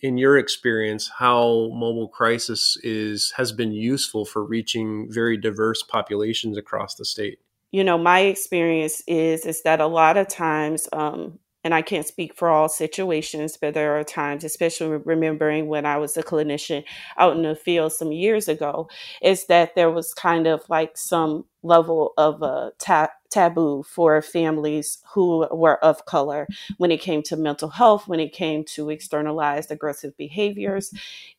in 0.00 0.16
your 0.16 0.38
experience, 0.38 1.10
how 1.18 1.68
mobile 1.74 2.08
crisis 2.08 2.78
is 2.82 3.34
has 3.36 3.52
been 3.52 3.72
useful 3.72 4.24
for 4.24 4.42
reaching 4.42 5.06
very 5.10 5.36
diverse 5.36 5.82
populations 5.82 6.56
across 6.56 6.94
the 6.94 7.04
state. 7.04 7.40
You 7.72 7.84
know, 7.84 7.98
my 7.98 8.20
experience 8.20 9.02
is 9.06 9.44
is 9.44 9.62
that 9.64 9.82
a 9.82 9.86
lot 9.86 10.16
of 10.16 10.26
times 10.26 10.88
um, 10.90 11.38
and 11.62 11.74
I 11.74 11.82
can't 11.82 12.06
speak 12.06 12.34
for 12.34 12.48
all 12.48 12.68
situations, 12.68 13.56
but 13.60 13.74
there 13.74 13.98
are 13.98 14.04
times, 14.04 14.44
especially 14.44 14.96
remembering 15.04 15.66
when 15.68 15.84
I 15.84 15.98
was 15.98 16.16
a 16.16 16.22
clinician 16.22 16.84
out 17.18 17.36
in 17.36 17.42
the 17.42 17.54
field 17.54 17.92
some 17.92 18.12
years 18.12 18.48
ago, 18.48 18.88
is 19.22 19.46
that 19.46 19.74
there 19.74 19.90
was 19.90 20.14
kind 20.14 20.46
of 20.46 20.62
like 20.68 20.96
some 20.96 21.44
level 21.62 22.14
of 22.16 22.42
a 22.42 22.72
ta- 22.78 23.10
taboo 23.28 23.82
for 23.82 24.22
families 24.22 24.98
who 25.12 25.46
were 25.50 25.82
of 25.84 26.06
color 26.06 26.46
when 26.78 26.90
it 26.90 27.00
came 27.00 27.22
to 27.22 27.36
mental 27.36 27.68
health, 27.68 28.08
when 28.08 28.20
it 28.20 28.32
came 28.32 28.64
to 28.64 28.90
externalized 28.90 29.70
aggressive 29.70 30.16
behaviors. 30.16 30.92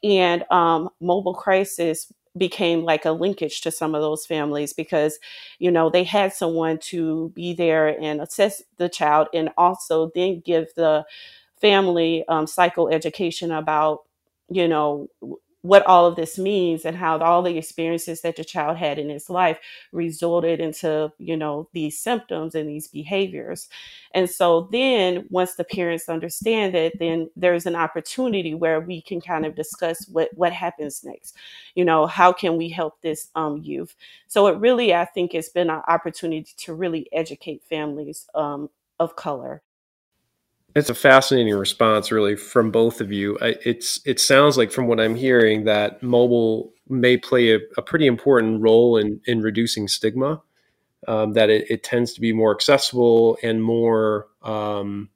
And 0.03 0.43
um, 0.51 0.89
mobile 0.99 1.33
crisis 1.33 2.13
became 2.37 2.83
like 2.83 3.05
a 3.05 3.11
linkage 3.11 3.61
to 3.61 3.71
some 3.71 3.93
of 3.93 4.01
those 4.01 4.25
families 4.25 4.73
because 4.73 5.19
you 5.59 5.69
know 5.69 5.89
they 5.89 6.03
had 6.03 6.33
someone 6.33 6.77
to 6.79 7.29
be 7.35 7.53
there 7.53 7.87
and 8.01 8.21
assess 8.21 8.63
the 8.77 8.87
child 8.89 9.27
and 9.33 9.49
also 9.57 10.11
then 10.15 10.41
give 10.45 10.67
the 10.75 11.03
family 11.59 12.25
um, 12.27 12.45
psychoeducation 12.45 13.57
about 13.57 13.99
you 14.49 14.67
know 14.67 15.07
what 15.61 15.85
all 15.85 16.05
of 16.05 16.15
this 16.15 16.37
means 16.37 16.85
and 16.85 16.97
how 16.97 17.19
all 17.19 17.43
the 17.43 17.57
experiences 17.57 18.21
that 18.21 18.35
the 18.35 18.43
child 18.43 18.77
had 18.77 18.97
in 18.97 19.09
his 19.09 19.29
life 19.29 19.59
resulted 19.91 20.59
into 20.59 21.11
you 21.19 21.37
know 21.37 21.67
these 21.73 21.99
symptoms 21.99 22.55
and 22.55 22.69
these 22.69 22.87
behaviors. 22.87 23.69
And 24.13 24.29
so 24.29 24.67
then 24.71 25.25
once 25.29 25.55
the 25.55 25.63
parents 25.63 26.09
understand 26.09 26.75
it 26.75 26.97
then 26.99 27.29
there's 27.35 27.65
an 27.65 27.75
opportunity 27.75 28.53
where 28.53 28.79
we 28.79 29.01
can 29.01 29.21
kind 29.21 29.45
of 29.45 29.55
discuss 29.55 30.07
what 30.07 30.29
what 30.35 30.53
happens 30.53 31.03
next. 31.03 31.35
You 31.75 31.85
know 31.85 32.07
how 32.07 32.33
can 32.33 32.57
we 32.57 32.69
help 32.69 33.01
this 33.01 33.29
um, 33.35 33.57
youth? 33.57 33.95
So 34.27 34.47
it 34.47 34.57
really 34.57 34.93
i 34.93 35.05
think 35.05 35.33
it's 35.33 35.49
been 35.49 35.69
an 35.69 35.81
opportunity 35.87 36.51
to 36.57 36.73
really 36.73 37.07
educate 37.13 37.63
families 37.63 38.27
um, 38.35 38.69
of 38.99 39.15
color 39.15 39.61
it's 40.75 40.89
a 40.89 40.95
fascinating 40.95 41.55
response, 41.55 42.11
really, 42.11 42.35
from 42.35 42.71
both 42.71 43.01
of 43.01 43.11
you. 43.11 43.37
It's 43.41 43.99
it 44.05 44.19
sounds 44.19 44.57
like, 44.57 44.71
from 44.71 44.87
what 44.87 44.99
I'm 44.99 45.15
hearing, 45.15 45.65
that 45.65 46.01
mobile 46.01 46.73
may 46.87 47.17
play 47.17 47.55
a, 47.55 47.59
a 47.77 47.81
pretty 47.81 48.07
important 48.07 48.61
role 48.61 48.97
in 48.97 49.21
in 49.25 49.41
reducing 49.41 49.87
stigma. 49.87 50.41
Um, 51.07 51.33
that 51.33 51.49
it, 51.49 51.65
it, 51.67 51.83
tends 51.83 52.13
to 52.13 52.21
be 52.21 52.31
more 52.31 52.53
accessible 52.53 53.35
and 53.41 53.63
more, 53.63 54.27
um, 54.43 55.09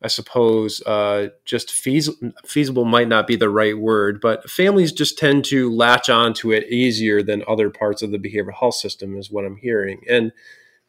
I 0.00 0.06
suppose, 0.06 0.80
uh, 0.82 1.30
just 1.44 1.72
feasible. 1.72 2.84
Might 2.84 3.08
not 3.08 3.26
be 3.26 3.34
the 3.34 3.48
right 3.50 3.76
word, 3.76 4.20
but 4.20 4.48
families 4.48 4.92
just 4.92 5.18
tend 5.18 5.44
to 5.46 5.74
latch 5.74 6.08
onto 6.08 6.52
it 6.52 6.68
easier 6.68 7.24
than 7.24 7.42
other 7.48 7.70
parts 7.70 8.02
of 8.02 8.12
the 8.12 8.18
behavioral 8.18 8.54
health 8.54 8.76
system, 8.76 9.16
is 9.16 9.32
what 9.32 9.44
I'm 9.44 9.56
hearing. 9.56 10.04
And 10.08 10.30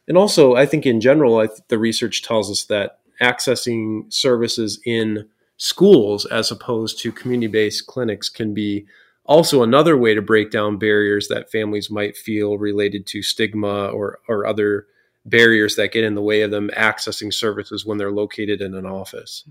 and 0.08 0.18
also, 0.18 0.56
I 0.56 0.66
think 0.66 0.86
in 0.86 1.02
general, 1.02 1.38
I 1.38 1.48
th- 1.48 1.60
the 1.70 1.80
research 1.80 2.22
tells 2.22 2.52
us 2.52 2.66
that 2.66 3.00
accessing 3.22 4.12
services 4.12 4.80
in 4.86 5.28
schools 5.58 6.26
as 6.26 6.52
opposed 6.52 7.00
to 7.00 7.12
community 7.12 7.48
based 7.48 7.86
clinics 7.86 8.30
can 8.30 8.54
be 8.54 8.86
also 9.26 9.62
another 9.64 9.96
way 9.96 10.16
to 10.16 10.22
break 10.22 10.50
down 10.52 10.78
barriers 10.78 11.28
that 11.28 11.52
families 11.52 11.90
might 11.90 12.18
feel 12.18 12.58
related 12.58 13.06
to 13.06 13.22
stigma 13.22 13.88
or, 13.88 14.20
or 14.28 14.46
other 14.46 14.88
barriers 15.26 15.76
that 15.76 15.92
get 15.92 16.04
in 16.04 16.16
the 16.16 16.22
way 16.22 16.42
of 16.42 16.52
them 16.52 16.70
accessing 16.76 17.32
services 17.32 17.86
when 17.86 17.98
they're 17.98 18.12
located 18.12 18.60
in 18.60 18.74
an 18.74 18.86
office. 18.86 19.44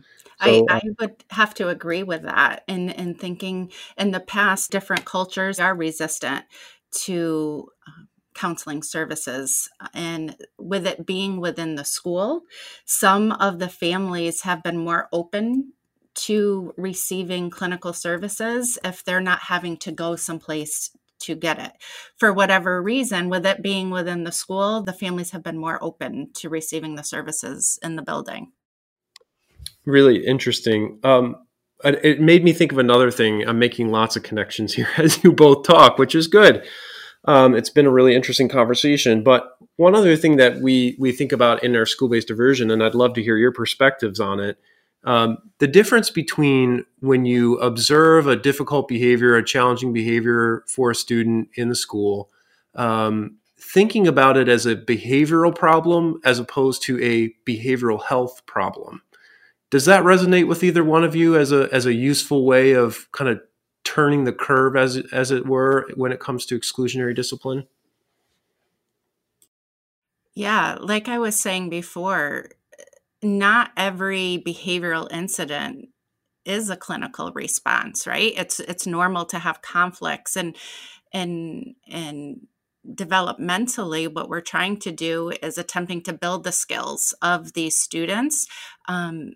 So, 0.42 0.66
I, 0.68 0.76
I, 0.76 0.80
would 0.98 1.22
have 1.30 1.54
to 1.54 1.68
agree 1.68 2.02
with 2.02 2.22
that. 2.22 2.64
And 2.66 2.90
in, 2.90 3.08
in 3.08 3.14
thinking 3.14 3.70
in 3.96 4.10
the 4.10 4.20
past, 4.20 4.70
different 4.70 5.04
cultures 5.04 5.60
are 5.60 5.74
resistant 5.74 6.44
to 7.04 7.68
um, 7.86 8.08
counseling 8.34 8.82
services. 8.82 9.68
And 9.94 10.36
with 10.58 10.86
it 10.86 11.06
being 11.06 11.40
within 11.40 11.74
the 11.74 11.84
school, 11.84 12.42
some 12.84 13.32
of 13.32 13.58
the 13.58 13.68
families 13.68 14.42
have 14.42 14.62
been 14.62 14.78
more 14.78 15.08
open 15.12 15.72
to 16.14 16.74
receiving 16.76 17.50
clinical 17.50 17.92
services 17.92 18.78
if 18.84 19.04
they're 19.04 19.20
not 19.20 19.40
having 19.42 19.76
to 19.78 19.92
go 19.92 20.16
someplace 20.16 20.90
to 21.20 21.34
get 21.34 21.58
it. 21.58 21.72
For 22.16 22.32
whatever 22.32 22.82
reason, 22.82 23.28
with 23.28 23.46
it 23.46 23.62
being 23.62 23.90
within 23.90 24.24
the 24.24 24.32
school, 24.32 24.82
the 24.82 24.92
families 24.92 25.30
have 25.30 25.42
been 25.42 25.58
more 25.58 25.82
open 25.82 26.30
to 26.34 26.48
receiving 26.48 26.94
the 26.94 27.04
services 27.04 27.78
in 27.82 27.96
the 27.96 28.02
building. 28.02 28.52
Really 29.84 30.26
interesting. 30.26 30.98
Um, 31.04 31.36
it 31.82 32.20
made 32.20 32.44
me 32.44 32.52
think 32.52 32.72
of 32.72 32.78
another 32.78 33.10
thing. 33.10 33.46
I'm 33.48 33.58
making 33.58 33.90
lots 33.90 34.16
of 34.16 34.22
connections 34.22 34.74
here 34.74 34.88
as 34.96 35.22
you 35.22 35.32
both 35.32 35.66
talk, 35.66 35.98
which 35.98 36.14
is 36.14 36.26
good. 36.26 36.66
Um, 37.26 37.54
it's 37.54 37.70
been 37.70 37.86
a 37.86 37.90
really 37.90 38.14
interesting 38.14 38.48
conversation. 38.48 39.22
But 39.22 39.56
one 39.76 39.94
other 39.94 40.16
thing 40.16 40.36
that 40.36 40.60
we 40.60 40.96
we 40.98 41.12
think 41.12 41.32
about 41.32 41.62
in 41.62 41.76
our 41.76 41.86
school 41.86 42.08
based 42.08 42.28
diversion, 42.28 42.70
and 42.70 42.82
I'd 42.82 42.94
love 42.94 43.14
to 43.14 43.22
hear 43.22 43.36
your 43.36 43.52
perspectives 43.52 44.20
on 44.20 44.40
it. 44.40 44.58
Um, 45.04 45.38
the 45.58 45.66
difference 45.66 46.10
between 46.10 46.84
when 47.00 47.24
you 47.24 47.58
observe 47.58 48.26
a 48.26 48.36
difficult 48.36 48.86
behavior, 48.88 49.34
a 49.34 49.44
challenging 49.44 49.92
behavior 49.92 50.64
for 50.68 50.90
a 50.90 50.94
student 50.94 51.48
in 51.54 51.70
the 51.70 51.74
school, 51.74 52.30
um, 52.74 53.38
thinking 53.58 54.06
about 54.06 54.36
it 54.36 54.48
as 54.48 54.66
a 54.66 54.76
behavioral 54.76 55.54
problem 55.54 56.20
as 56.24 56.38
opposed 56.38 56.82
to 56.82 57.02
a 57.02 57.32
behavioral 57.50 58.02
health 58.02 58.44
problem. 58.46 59.02
Does 59.70 59.84
that 59.84 60.02
resonate 60.02 60.48
with 60.48 60.62
either 60.62 60.84
one 60.84 61.04
of 61.04 61.14
you 61.14 61.36
as 61.36 61.52
a 61.52 61.68
as 61.72 61.86
a 61.86 61.94
useful 61.94 62.44
way 62.44 62.72
of 62.72 63.10
kind 63.12 63.30
of 63.30 63.40
turning 63.90 64.22
the 64.22 64.32
curve 64.32 64.76
as 64.76 65.02
as 65.12 65.32
it 65.32 65.46
were 65.46 65.88
when 65.96 66.12
it 66.12 66.20
comes 66.20 66.46
to 66.46 66.58
exclusionary 66.58 67.14
discipline? 67.14 67.66
Yeah, 70.32 70.78
like 70.80 71.08
I 71.08 71.18
was 71.18 71.38
saying 71.38 71.70
before, 71.70 72.50
not 73.20 73.72
every 73.76 74.40
behavioral 74.46 75.12
incident 75.12 75.88
is 76.44 76.70
a 76.70 76.76
clinical 76.76 77.32
response, 77.32 78.06
right? 78.06 78.32
It's 78.36 78.60
it's 78.60 78.86
normal 78.86 79.24
to 79.26 79.40
have 79.40 79.60
conflicts 79.60 80.36
and 80.36 80.56
and 81.12 81.74
and 81.88 82.46
developmentally 82.88 84.12
what 84.12 84.28
we're 84.28 84.40
trying 84.40 84.78
to 84.78 84.92
do 84.92 85.32
is 85.42 85.58
attempting 85.58 86.02
to 86.02 86.12
build 86.12 86.44
the 86.44 86.52
skills 86.52 87.12
of 87.20 87.52
these 87.54 87.78
students 87.78 88.46
um, 88.88 89.32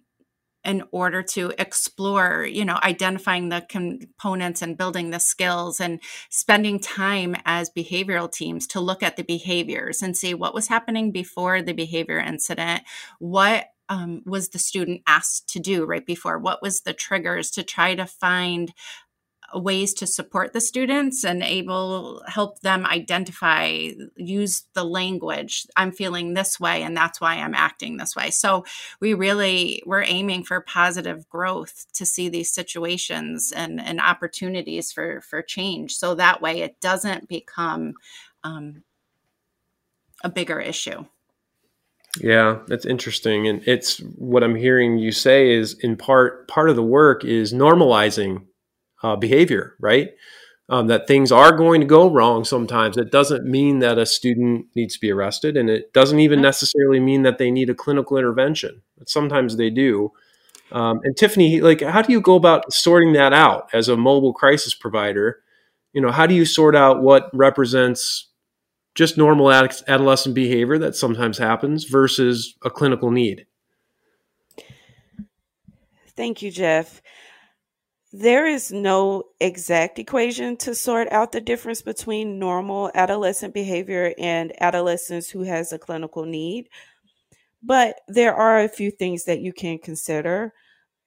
in 0.64 0.82
order 0.90 1.22
to 1.22 1.52
explore, 1.58 2.46
you 2.50 2.64
know, 2.64 2.78
identifying 2.82 3.48
the 3.48 3.64
components 3.68 4.62
and 4.62 4.78
building 4.78 5.10
the 5.10 5.20
skills 5.20 5.80
and 5.80 6.00
spending 6.30 6.80
time 6.80 7.36
as 7.44 7.70
behavioral 7.70 8.30
teams 8.30 8.66
to 8.68 8.80
look 8.80 9.02
at 9.02 9.16
the 9.16 9.22
behaviors 9.24 10.02
and 10.02 10.16
see 10.16 10.34
what 10.34 10.54
was 10.54 10.68
happening 10.68 11.12
before 11.12 11.62
the 11.62 11.74
behavior 11.74 12.18
incident, 12.18 12.82
what 13.18 13.66
um, 13.88 14.22
was 14.24 14.48
the 14.48 14.58
student 14.58 15.02
asked 15.06 15.48
to 15.50 15.60
do 15.60 15.84
right 15.84 16.06
before? 16.06 16.38
What 16.38 16.62
was 16.62 16.80
the 16.80 16.94
triggers 16.94 17.50
to 17.52 17.62
try 17.62 17.94
to 17.94 18.06
find 18.06 18.72
ways 19.54 19.94
to 19.94 20.06
support 20.06 20.52
the 20.52 20.60
students 20.60 21.24
and 21.24 21.42
able 21.42 22.22
help 22.26 22.60
them 22.60 22.86
identify 22.86 23.90
use 24.16 24.64
the 24.74 24.84
language 24.84 25.66
i'm 25.76 25.92
feeling 25.92 26.34
this 26.34 26.58
way 26.58 26.82
and 26.82 26.96
that's 26.96 27.20
why 27.20 27.34
i'm 27.36 27.54
acting 27.54 27.96
this 27.96 28.14
way. 28.14 28.30
So 28.30 28.64
we 29.00 29.14
really 29.14 29.82
we're 29.86 30.02
aiming 30.02 30.44
for 30.44 30.60
positive 30.60 31.28
growth 31.28 31.86
to 31.94 32.06
see 32.06 32.28
these 32.28 32.52
situations 32.52 33.52
and, 33.54 33.80
and 33.80 34.00
opportunities 34.00 34.92
for 34.92 35.20
for 35.22 35.42
change. 35.42 35.94
So 35.94 36.14
that 36.14 36.42
way 36.42 36.60
it 36.60 36.80
doesn't 36.80 37.28
become 37.28 37.94
um, 38.42 38.82
a 40.22 40.28
bigger 40.28 40.60
issue. 40.60 41.04
Yeah, 42.20 42.60
that's 42.68 42.86
interesting. 42.86 43.48
And 43.48 43.66
it's 43.66 43.98
what 43.98 44.44
I'm 44.44 44.54
hearing 44.54 44.98
you 44.98 45.10
say 45.10 45.52
is 45.52 45.74
in 45.80 45.96
part 45.96 46.46
part 46.48 46.70
of 46.70 46.76
the 46.76 46.82
work 46.82 47.24
is 47.24 47.52
normalizing 47.52 48.46
uh, 49.04 49.16
behavior, 49.16 49.76
right? 49.78 50.12
Um, 50.70 50.86
that 50.86 51.06
things 51.06 51.30
are 51.30 51.54
going 51.54 51.82
to 51.82 51.86
go 51.86 52.10
wrong 52.10 52.42
sometimes. 52.42 52.96
It 52.96 53.12
doesn't 53.12 53.44
mean 53.44 53.80
that 53.80 53.98
a 53.98 54.06
student 54.06 54.66
needs 54.74 54.94
to 54.94 55.00
be 55.00 55.12
arrested, 55.12 55.58
and 55.58 55.68
it 55.68 55.92
doesn't 55.92 56.20
even 56.20 56.40
necessarily 56.40 57.00
mean 57.00 57.22
that 57.22 57.36
they 57.36 57.50
need 57.50 57.68
a 57.68 57.74
clinical 57.74 58.16
intervention. 58.16 58.80
But 58.96 59.10
sometimes 59.10 59.58
they 59.58 59.68
do. 59.68 60.12
Um, 60.72 61.00
and 61.04 61.14
Tiffany, 61.14 61.60
like, 61.60 61.82
how 61.82 62.00
do 62.00 62.12
you 62.12 62.20
go 62.22 62.34
about 62.34 62.72
sorting 62.72 63.12
that 63.12 63.34
out 63.34 63.68
as 63.74 63.88
a 63.88 63.96
mobile 63.96 64.32
crisis 64.32 64.74
provider? 64.74 65.40
You 65.92 66.00
know, 66.00 66.10
how 66.10 66.26
do 66.26 66.34
you 66.34 66.46
sort 66.46 66.74
out 66.74 67.02
what 67.02 67.28
represents 67.34 68.30
just 68.94 69.18
normal 69.18 69.52
adolescent 69.52 70.34
behavior 70.34 70.78
that 70.78 70.96
sometimes 70.96 71.36
happens 71.36 71.84
versus 71.84 72.54
a 72.64 72.70
clinical 72.70 73.10
need? 73.10 73.44
Thank 76.16 76.40
you, 76.40 76.50
Jeff. 76.50 77.02
There 78.16 78.46
is 78.46 78.70
no 78.70 79.24
exact 79.40 79.98
equation 79.98 80.56
to 80.58 80.72
sort 80.76 81.10
out 81.10 81.32
the 81.32 81.40
difference 81.40 81.82
between 81.82 82.38
normal 82.38 82.92
adolescent 82.94 83.52
behavior 83.52 84.14
and 84.18 84.52
adolescents 84.62 85.30
who 85.30 85.42
has 85.42 85.72
a 85.72 85.80
clinical 85.80 86.24
need. 86.24 86.68
But 87.62 88.00
there 88.08 88.34
are 88.34 88.60
a 88.60 88.68
few 88.68 88.90
things 88.92 89.24
that 89.24 89.40
you 89.40 89.52
can 89.52 89.78
consider. 89.78 90.52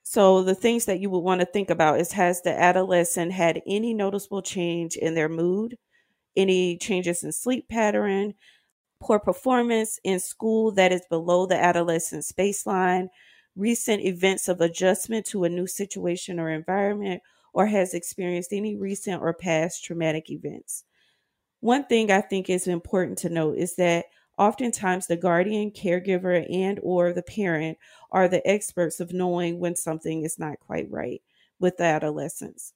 So 0.03 0.43
the 0.43 0.55
things 0.55 0.85
that 0.85 0.99
you 0.99 1.09
would 1.09 1.19
want 1.19 1.41
to 1.41 1.47
think 1.47 1.69
about 1.69 1.99
is 2.01 2.13
has 2.13 2.41
the 2.41 2.59
adolescent 2.59 3.31
had 3.33 3.61
any 3.67 3.93
noticeable 3.93 4.41
change 4.41 4.97
in 4.97 5.15
their 5.15 5.29
mood, 5.29 5.77
any 6.35 6.77
changes 6.77 7.23
in 7.23 7.31
sleep 7.31 7.69
pattern, 7.69 8.33
poor 9.01 9.19
performance 9.19 9.99
in 10.03 10.19
school 10.19 10.71
that 10.73 10.91
is 10.91 11.03
below 11.09 11.45
the 11.45 11.57
adolescent's 11.57 12.31
baseline, 12.33 13.09
recent 13.57 14.03
events 14.03 14.47
of 14.47 14.61
adjustment 14.61 15.25
to 15.27 15.43
a 15.43 15.49
new 15.49 15.67
situation 15.67 16.39
or 16.39 16.49
environment, 16.49 17.21
or 17.53 17.67
has 17.67 17.93
experienced 17.93 18.53
any 18.53 18.75
recent 18.77 19.21
or 19.21 19.33
past 19.33 19.83
traumatic 19.83 20.29
events. 20.29 20.85
One 21.59 21.85
thing 21.85 22.11
I 22.11 22.21
think 22.21 22.49
is 22.49 22.67
important 22.67 23.19
to 23.19 23.29
note 23.29 23.57
is 23.57 23.75
that 23.75 24.05
Oftentimes 24.39 25.07
the 25.07 25.17
guardian, 25.17 25.71
caregiver, 25.71 26.45
and 26.53 26.79
or 26.83 27.11
the 27.11 27.23
parent 27.23 27.79
are 28.11 28.27
the 28.27 28.47
experts 28.47 28.99
of 28.99 29.11
knowing 29.11 29.59
when 29.59 29.75
something 29.75 30.21
is 30.23 30.37
not 30.37 30.59
quite 30.59 30.91
right 30.91 31.23
with 31.59 31.77
the 31.77 31.85
adolescents. 31.85 32.73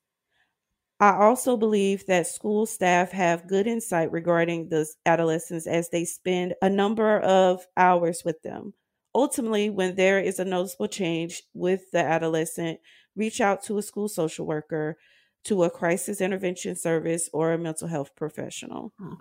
I 1.01 1.15
also 1.17 1.57
believe 1.57 2.05
that 2.05 2.27
school 2.27 2.65
staff 2.65 3.11
have 3.11 3.47
good 3.47 3.67
insight 3.67 4.09
regarding 4.11 4.69
the 4.69 4.87
adolescents 5.05 5.67
as 5.67 5.89
they 5.89 6.05
spend 6.05 6.55
a 6.61 6.69
number 6.69 7.19
of 7.19 7.67
hours 7.75 8.23
with 8.23 8.41
them. 8.43 8.73
Ultimately, 9.13 9.69
when 9.69 9.95
there 9.95 10.19
is 10.19 10.39
a 10.39 10.45
noticeable 10.45 10.87
change 10.87 11.43
with 11.53 11.91
the 11.91 11.99
adolescent, 11.99 12.79
reach 13.15 13.41
out 13.41 13.63
to 13.63 13.77
a 13.77 13.81
school 13.81 14.07
social 14.07 14.45
worker, 14.45 14.97
to 15.43 15.63
a 15.63 15.69
crisis 15.69 16.21
intervention 16.21 16.75
service, 16.75 17.29
or 17.33 17.51
a 17.51 17.57
mental 17.57 17.87
health 17.87 18.15
professional. 18.15 18.93
Oh. 19.01 19.17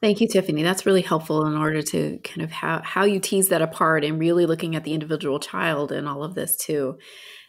Thank 0.00 0.20
you, 0.20 0.28
Tiffany. 0.28 0.62
That's 0.62 0.86
really 0.86 1.02
helpful 1.02 1.44
in 1.44 1.56
order 1.56 1.82
to 1.82 2.18
kind 2.22 2.42
of 2.42 2.52
how, 2.52 2.80
how 2.84 3.04
you 3.04 3.18
tease 3.18 3.48
that 3.48 3.62
apart 3.62 4.04
and 4.04 4.20
really 4.20 4.46
looking 4.46 4.76
at 4.76 4.84
the 4.84 4.92
individual 4.92 5.40
child 5.40 5.90
and 5.90 6.08
all 6.08 6.22
of 6.22 6.36
this 6.36 6.56
too. 6.56 6.98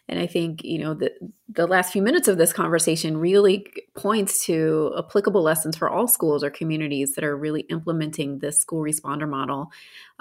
And 0.10 0.20
I 0.20 0.26
think, 0.26 0.64
you 0.64 0.80
know, 0.80 0.96
the, 0.96 1.12
the 1.48 1.68
last 1.68 1.94
few 1.94 2.02
minutes 2.02 2.28
of 2.28 2.40
this 2.40 2.52
conversation 2.52 3.18
really 3.18 3.68
points 3.96 4.44
to 4.46 4.92
applicable 4.98 5.44
lessons 5.44 5.78
for 5.78 5.88
all 5.88 6.08
schools 6.08 6.44
or 6.44 6.50
communities 6.50 7.14
that 7.14 7.24
are 7.24 7.38
really 7.38 7.62
implementing 7.70 8.40
this 8.40 8.60
school 8.60 8.82
responder 8.82 9.30
model 9.30 9.72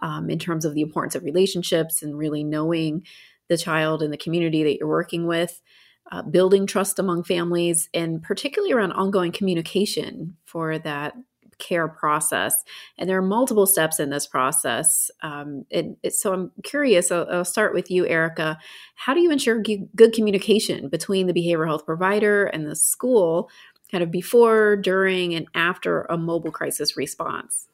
um, 0.01 0.29
in 0.29 0.39
terms 0.39 0.67
of 0.67 0.75
the 0.75 0.83
importance 0.83 1.15
of 1.15 1.25
relationships 1.25 2.03
and 2.03 2.19
really 2.19 2.45
knowing 2.45 3.03
the 3.49 3.57
child 3.57 4.03
and 4.03 4.13
the 4.13 4.19
community 4.19 4.63
that 4.63 4.77
you're 4.77 4.87
working 4.87 5.27
with. 5.27 5.63
Uh, 6.11 6.23
building 6.23 6.67
trust 6.67 6.99
among 6.99 7.23
families 7.23 7.91
and 7.93 8.23
particularly 8.23 8.73
around 8.73 8.93
ongoing 8.93 9.31
communication 9.31 10.35
for 10.47 10.79
that 10.79 11.15
care 11.59 11.89
process. 11.89 12.65
And 12.97 13.09
there 13.09 13.19
are 13.19 13.23
multiple 13.23 13.67
steps 13.67 14.01
in 14.01 14.11
this 14.11 14.27
process. 14.27 15.11
Um, 15.23 15.65
it, 15.71 15.97
it, 16.03 16.15
so 16.15 16.33
I'm 16.33 16.53
curious, 16.63 17.11
I'll, 17.11 17.29
I'll, 17.31 17.45
start 17.45 17.75
with 17.75 17.91
you, 17.91 18.07
Erica. 18.07 18.59
How 18.95 19.15
do 19.15 19.21
you 19.21 19.31
ensure 19.31 19.61
g- 19.63 19.87
good 19.97 20.13
communication 20.13 20.89
between 20.89 21.27
the 21.27 21.33
behavioral 21.33 21.67
health 21.67 21.87
provider 21.87 22.47
and 22.47 22.67
the 22.67 22.77
school, 22.77 23.51
kind 23.91 24.03
of 24.03 24.11
before, 24.11 24.77
during, 24.77 25.35
and 25.35 25.47
after 25.55 26.03
a 26.03 26.19
mobile 26.19 26.53
crisis 26.53 26.97
response? 26.97 27.69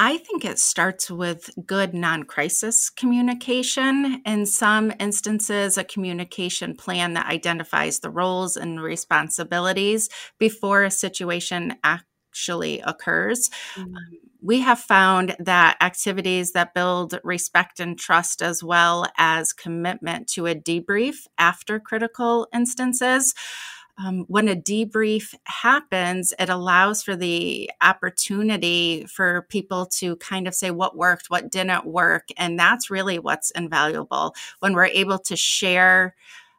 I 0.00 0.18
think 0.18 0.44
it 0.44 0.60
starts 0.60 1.10
with 1.10 1.50
good 1.66 1.92
non 1.92 2.22
crisis 2.22 2.88
communication. 2.88 4.22
In 4.24 4.46
some 4.46 4.92
instances, 5.00 5.76
a 5.76 5.82
communication 5.82 6.76
plan 6.76 7.14
that 7.14 7.26
identifies 7.26 7.98
the 7.98 8.08
roles 8.08 8.56
and 8.56 8.80
responsibilities 8.80 10.08
before 10.38 10.84
a 10.84 10.90
situation 10.92 11.74
actually 12.38 12.80
occurs. 12.80 13.50
Mm-hmm. 13.74 13.94
Um, 13.94 14.18
we 14.40 14.60
have 14.60 14.78
found 14.78 15.34
that 15.40 15.76
activities 15.80 16.52
that 16.52 16.72
build 16.72 17.18
respect 17.24 17.80
and 17.80 17.98
trust, 17.98 18.40
as 18.40 18.62
well 18.62 19.06
as 19.16 19.52
commitment 19.52 20.28
to 20.28 20.46
a 20.46 20.54
debrief 20.54 21.26
after 21.36 21.80
critical 21.80 22.46
instances. 22.54 23.34
Um, 24.00 24.26
when 24.28 24.46
a 24.46 24.54
debrief 24.54 25.34
happens, 25.42 26.32
it 26.38 26.48
allows 26.48 27.02
for 27.02 27.16
the 27.16 27.68
opportunity 27.82 29.04
for 29.12 29.44
people 29.48 29.86
to 29.96 30.14
kind 30.16 30.46
of 30.46 30.54
say 30.54 30.70
what 30.70 30.96
worked, 30.96 31.30
what 31.30 31.50
didn't 31.50 31.84
work. 31.84 32.28
And 32.36 32.56
that's 32.56 32.90
really 32.90 33.18
what's 33.18 33.50
invaluable 33.50 34.36
when 34.60 34.74
we're 34.74 34.86
able 34.86 35.18
to 35.18 35.36
share 35.36 36.14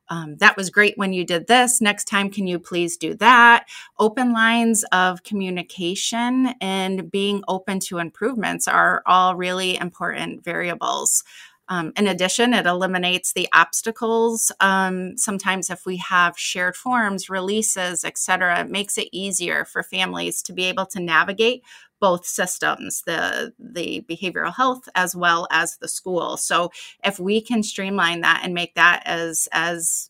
um, 0.09 0.37
that 0.37 0.57
was 0.57 0.69
great 0.69 0.97
when 0.97 1.13
you 1.13 1.23
did 1.23 1.47
this. 1.47 1.81
Next 1.81 2.05
time, 2.05 2.29
can 2.29 2.47
you 2.47 2.59
please 2.59 2.97
do 2.97 3.13
that? 3.15 3.67
Open 3.99 4.33
lines 4.33 4.83
of 4.91 5.23
communication 5.23 6.53
and 6.59 7.11
being 7.11 7.43
open 7.47 7.79
to 7.81 7.99
improvements 7.99 8.67
are 8.67 9.03
all 9.05 9.35
really 9.35 9.77
important 9.77 10.43
variables. 10.43 11.23
Um, 11.71 11.93
in 11.95 12.07
addition, 12.07 12.55
it 12.55 12.65
eliminates 12.65 13.33
the 13.33 13.47
obstacles. 13.53 14.51
Um, 14.59 15.15
sometimes, 15.17 15.69
if 15.69 15.85
we 15.85 15.97
have 15.97 16.37
shared 16.37 16.75
forms, 16.75 17.29
releases, 17.29 18.03
etc., 18.03 18.61
it 18.61 18.71
makes 18.71 18.97
it 18.97 19.07
easier 19.11 19.65
for 19.65 19.83
families 19.83 20.41
to 20.43 20.53
be 20.53 20.63
able 20.63 20.87
to 20.87 20.99
navigate 20.99 21.63
both 21.99 22.25
systems 22.25 23.03
the 23.05 23.53
the 23.59 24.05
behavioral 24.09 24.53
health 24.53 24.87
as 24.95 25.15
well 25.15 25.47
as 25.51 25.77
the 25.77 25.87
school 25.87 26.37
so 26.37 26.71
if 27.03 27.19
we 27.19 27.41
can 27.41 27.63
streamline 27.63 28.21
that 28.21 28.41
and 28.43 28.53
make 28.53 28.75
that 28.75 29.01
as 29.05 29.47
as 29.51 30.09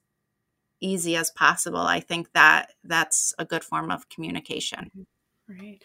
easy 0.81 1.15
as 1.15 1.31
possible 1.31 1.79
i 1.79 1.99
think 1.99 2.31
that 2.33 2.71
that's 2.83 3.33
a 3.37 3.45
good 3.45 3.63
form 3.63 3.91
of 3.91 4.07
communication 4.09 4.89
right 5.47 5.81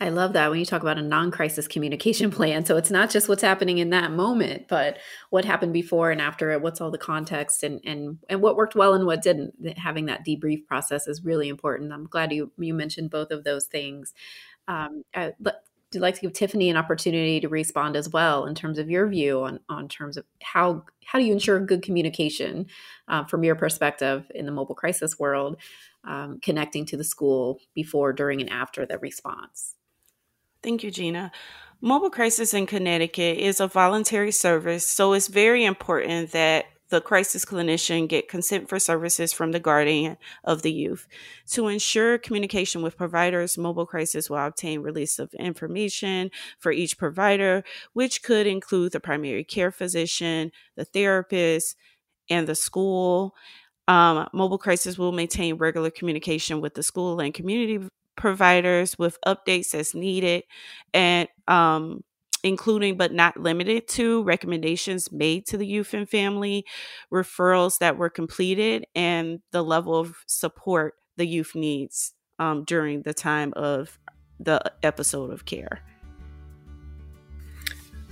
I 0.00 0.08
love 0.08 0.32
that 0.32 0.50
when 0.50 0.58
you 0.58 0.66
talk 0.66 0.82
about 0.82 0.98
a 0.98 1.02
non 1.02 1.30
crisis 1.30 1.68
communication 1.68 2.30
plan. 2.32 2.64
So 2.64 2.76
it's 2.76 2.90
not 2.90 3.10
just 3.10 3.28
what's 3.28 3.42
happening 3.42 3.78
in 3.78 3.90
that 3.90 4.10
moment, 4.10 4.66
but 4.68 4.98
what 5.30 5.44
happened 5.44 5.72
before 5.72 6.10
and 6.10 6.20
after 6.20 6.50
it, 6.50 6.62
what's 6.62 6.80
all 6.80 6.90
the 6.90 6.98
context 6.98 7.62
and, 7.62 7.80
and, 7.84 8.18
and 8.28 8.42
what 8.42 8.56
worked 8.56 8.74
well 8.74 8.94
and 8.94 9.06
what 9.06 9.22
didn't. 9.22 9.78
Having 9.78 10.06
that 10.06 10.26
debrief 10.26 10.66
process 10.66 11.06
is 11.06 11.24
really 11.24 11.48
important. 11.48 11.92
I'm 11.92 12.06
glad 12.06 12.32
you, 12.32 12.50
you 12.58 12.74
mentioned 12.74 13.10
both 13.10 13.30
of 13.30 13.44
those 13.44 13.66
things. 13.66 14.14
Um, 14.68 15.02
I, 15.14 15.32
would 15.94 16.02
like 16.02 16.14
to 16.16 16.20
give 16.20 16.32
Tiffany 16.32 16.70
an 16.70 16.76
opportunity 16.76 17.40
to 17.40 17.48
respond 17.48 17.96
as 17.96 18.08
well 18.08 18.46
in 18.46 18.54
terms 18.54 18.78
of 18.78 18.90
your 18.90 19.06
view 19.06 19.42
on, 19.42 19.60
on 19.68 19.88
terms 19.88 20.16
of 20.16 20.24
how 20.42 20.84
how 21.04 21.18
do 21.18 21.24
you 21.24 21.32
ensure 21.32 21.60
good 21.60 21.82
communication 21.82 22.66
uh, 23.08 23.24
from 23.24 23.44
your 23.44 23.54
perspective 23.54 24.24
in 24.34 24.46
the 24.46 24.52
mobile 24.52 24.74
crisis 24.74 25.18
world, 25.18 25.56
um, 26.04 26.38
connecting 26.40 26.86
to 26.86 26.96
the 26.96 27.04
school 27.04 27.60
before, 27.74 28.12
during, 28.12 28.40
and 28.40 28.50
after 28.50 28.86
the 28.86 28.98
response. 28.98 29.74
Thank 30.62 30.82
you, 30.82 30.90
Jeana. 30.90 31.30
Mobile 31.82 32.08
Crisis 32.08 32.54
in 32.54 32.64
Connecticut 32.64 33.36
is 33.36 33.60
a 33.60 33.66
voluntary 33.66 34.32
service, 34.32 34.88
so 34.88 35.12
it's 35.12 35.28
very 35.28 35.64
important 35.64 36.32
that 36.32 36.64
the 36.94 37.00
crisis 37.00 37.44
clinician 37.44 38.06
get 38.06 38.28
consent 38.28 38.68
for 38.68 38.78
services 38.78 39.32
from 39.32 39.50
the 39.50 39.58
guardian 39.58 40.16
of 40.44 40.62
the 40.62 40.70
youth. 40.70 41.08
To 41.50 41.66
ensure 41.66 42.18
communication 42.18 42.82
with 42.82 42.96
providers, 42.96 43.58
Mobile 43.58 43.84
Crisis 43.84 44.30
will 44.30 44.38
obtain 44.38 44.80
release 44.80 45.18
of 45.18 45.34
information 45.34 46.30
for 46.60 46.70
each 46.70 46.96
provider, 46.96 47.64
which 47.94 48.22
could 48.22 48.46
include 48.46 48.92
the 48.92 49.00
primary 49.00 49.42
care 49.42 49.72
physician, 49.72 50.52
the 50.76 50.84
therapist, 50.84 51.74
and 52.30 52.46
the 52.46 52.54
school. 52.54 53.34
Um, 53.88 54.28
Mobile 54.32 54.58
Crisis 54.58 54.96
will 54.96 55.10
maintain 55.10 55.56
regular 55.56 55.90
communication 55.90 56.60
with 56.60 56.74
the 56.74 56.84
school 56.84 57.18
and 57.18 57.34
community 57.34 57.88
providers 58.16 58.96
with 59.00 59.18
updates 59.26 59.74
as 59.74 59.96
needed 59.96 60.44
and 60.94 61.28
um, 61.48 62.04
including 62.44 62.96
but 62.96 63.12
not 63.12 63.38
limited 63.38 63.88
to 63.88 64.22
recommendations 64.22 65.10
made 65.10 65.46
to 65.46 65.56
the 65.56 65.66
youth 65.66 65.94
and 65.94 66.08
family, 66.08 66.64
referrals 67.12 67.78
that 67.78 67.96
were 67.96 68.10
completed, 68.10 68.86
and 68.94 69.40
the 69.50 69.62
level 69.62 69.98
of 69.98 70.18
support 70.26 70.94
the 71.16 71.26
youth 71.26 71.54
needs 71.54 72.12
um, 72.38 72.62
during 72.64 73.02
the 73.02 73.14
time 73.14 73.52
of 73.56 73.98
the 74.38 74.60
episode 74.82 75.32
of 75.32 75.46
care. 75.46 75.80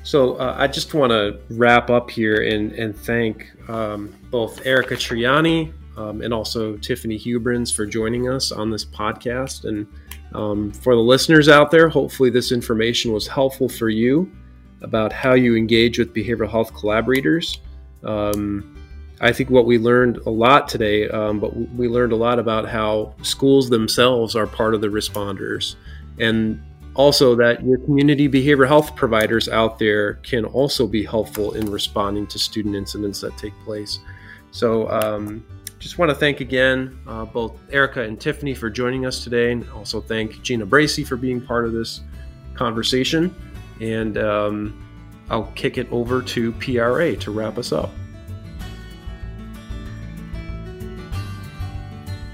So 0.02 0.34
uh, 0.36 0.56
I 0.58 0.66
just 0.66 0.94
want 0.94 1.10
to 1.10 1.38
wrap 1.50 1.90
up 1.90 2.10
here 2.10 2.42
and, 2.42 2.72
and 2.72 2.96
thank 2.96 3.52
um, 3.68 4.14
both 4.30 4.64
Erica 4.66 4.94
Triani 4.94 5.72
um, 5.96 6.22
and 6.22 6.32
also 6.32 6.76
Tiffany 6.78 7.18
Hubrins 7.18 7.72
for 7.74 7.84
joining 7.86 8.28
us 8.28 8.50
on 8.50 8.70
this 8.70 8.84
podcast. 8.84 9.64
And 9.64 9.86
um, 10.34 10.72
for 10.72 10.94
the 10.94 11.00
listeners 11.00 11.48
out 11.48 11.70
there, 11.70 11.88
hopefully 11.88 12.30
this 12.30 12.52
information 12.52 13.12
was 13.12 13.26
helpful 13.26 13.68
for 13.68 13.88
you 13.88 14.30
about 14.82 15.12
how 15.12 15.34
you 15.34 15.56
engage 15.56 15.98
with 15.98 16.14
behavioral 16.14 16.50
health 16.50 16.74
collaborators. 16.74 17.60
Um, 18.04 18.76
I 19.20 19.32
think 19.32 19.50
what 19.50 19.66
we 19.66 19.78
learned 19.78 20.18
a 20.26 20.30
lot 20.30 20.68
today, 20.68 21.08
um, 21.08 21.38
but 21.38 21.54
we 21.72 21.86
learned 21.88 22.12
a 22.12 22.16
lot 22.16 22.40
about 22.40 22.68
how 22.68 23.14
schools 23.22 23.70
themselves 23.70 24.34
are 24.34 24.46
part 24.46 24.74
of 24.74 24.80
the 24.80 24.88
responders. 24.88 25.76
And 26.18 26.60
also 26.94 27.34
that 27.36 27.64
your 27.64 27.78
community 27.78 28.28
behavioral 28.28 28.66
health 28.66 28.96
providers 28.96 29.48
out 29.48 29.78
there 29.78 30.14
can 30.14 30.44
also 30.44 30.86
be 30.86 31.04
helpful 31.04 31.52
in 31.52 31.70
responding 31.70 32.26
to 32.26 32.38
student 32.38 32.74
incidents 32.74 33.20
that 33.20 33.36
take 33.38 33.54
place. 33.64 34.00
So, 34.50 34.90
um, 34.90 35.44
just 35.82 35.98
want 35.98 36.10
to 36.10 36.14
thank 36.14 36.38
again 36.38 36.96
uh, 37.08 37.24
both 37.24 37.58
Erica 37.72 38.02
and 38.02 38.18
Tiffany 38.18 38.54
for 38.54 38.70
joining 38.70 39.04
us 39.04 39.24
today, 39.24 39.50
and 39.50 39.68
also 39.70 40.00
thank 40.00 40.36
Jeana 40.36 40.64
Bracey 40.64 41.04
for 41.04 41.16
being 41.16 41.40
part 41.40 41.66
of 41.66 41.72
this 41.72 42.02
conversation. 42.54 43.34
And 43.80 44.16
um, 44.16 44.80
I'll 45.28 45.50
kick 45.56 45.78
it 45.78 45.88
over 45.90 46.22
to 46.22 46.52
PRA 46.52 47.16
to 47.16 47.30
wrap 47.32 47.58
us 47.58 47.72
up. 47.72 47.90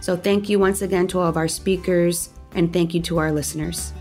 So, 0.00 0.16
thank 0.16 0.48
you 0.48 0.58
once 0.58 0.82
again 0.82 1.06
to 1.08 1.18
all 1.18 1.26
of 1.26 1.36
our 1.36 1.48
speakers, 1.48 2.30
and 2.52 2.72
thank 2.72 2.94
you 2.94 3.02
to 3.02 3.18
our 3.18 3.32
listeners. 3.32 3.92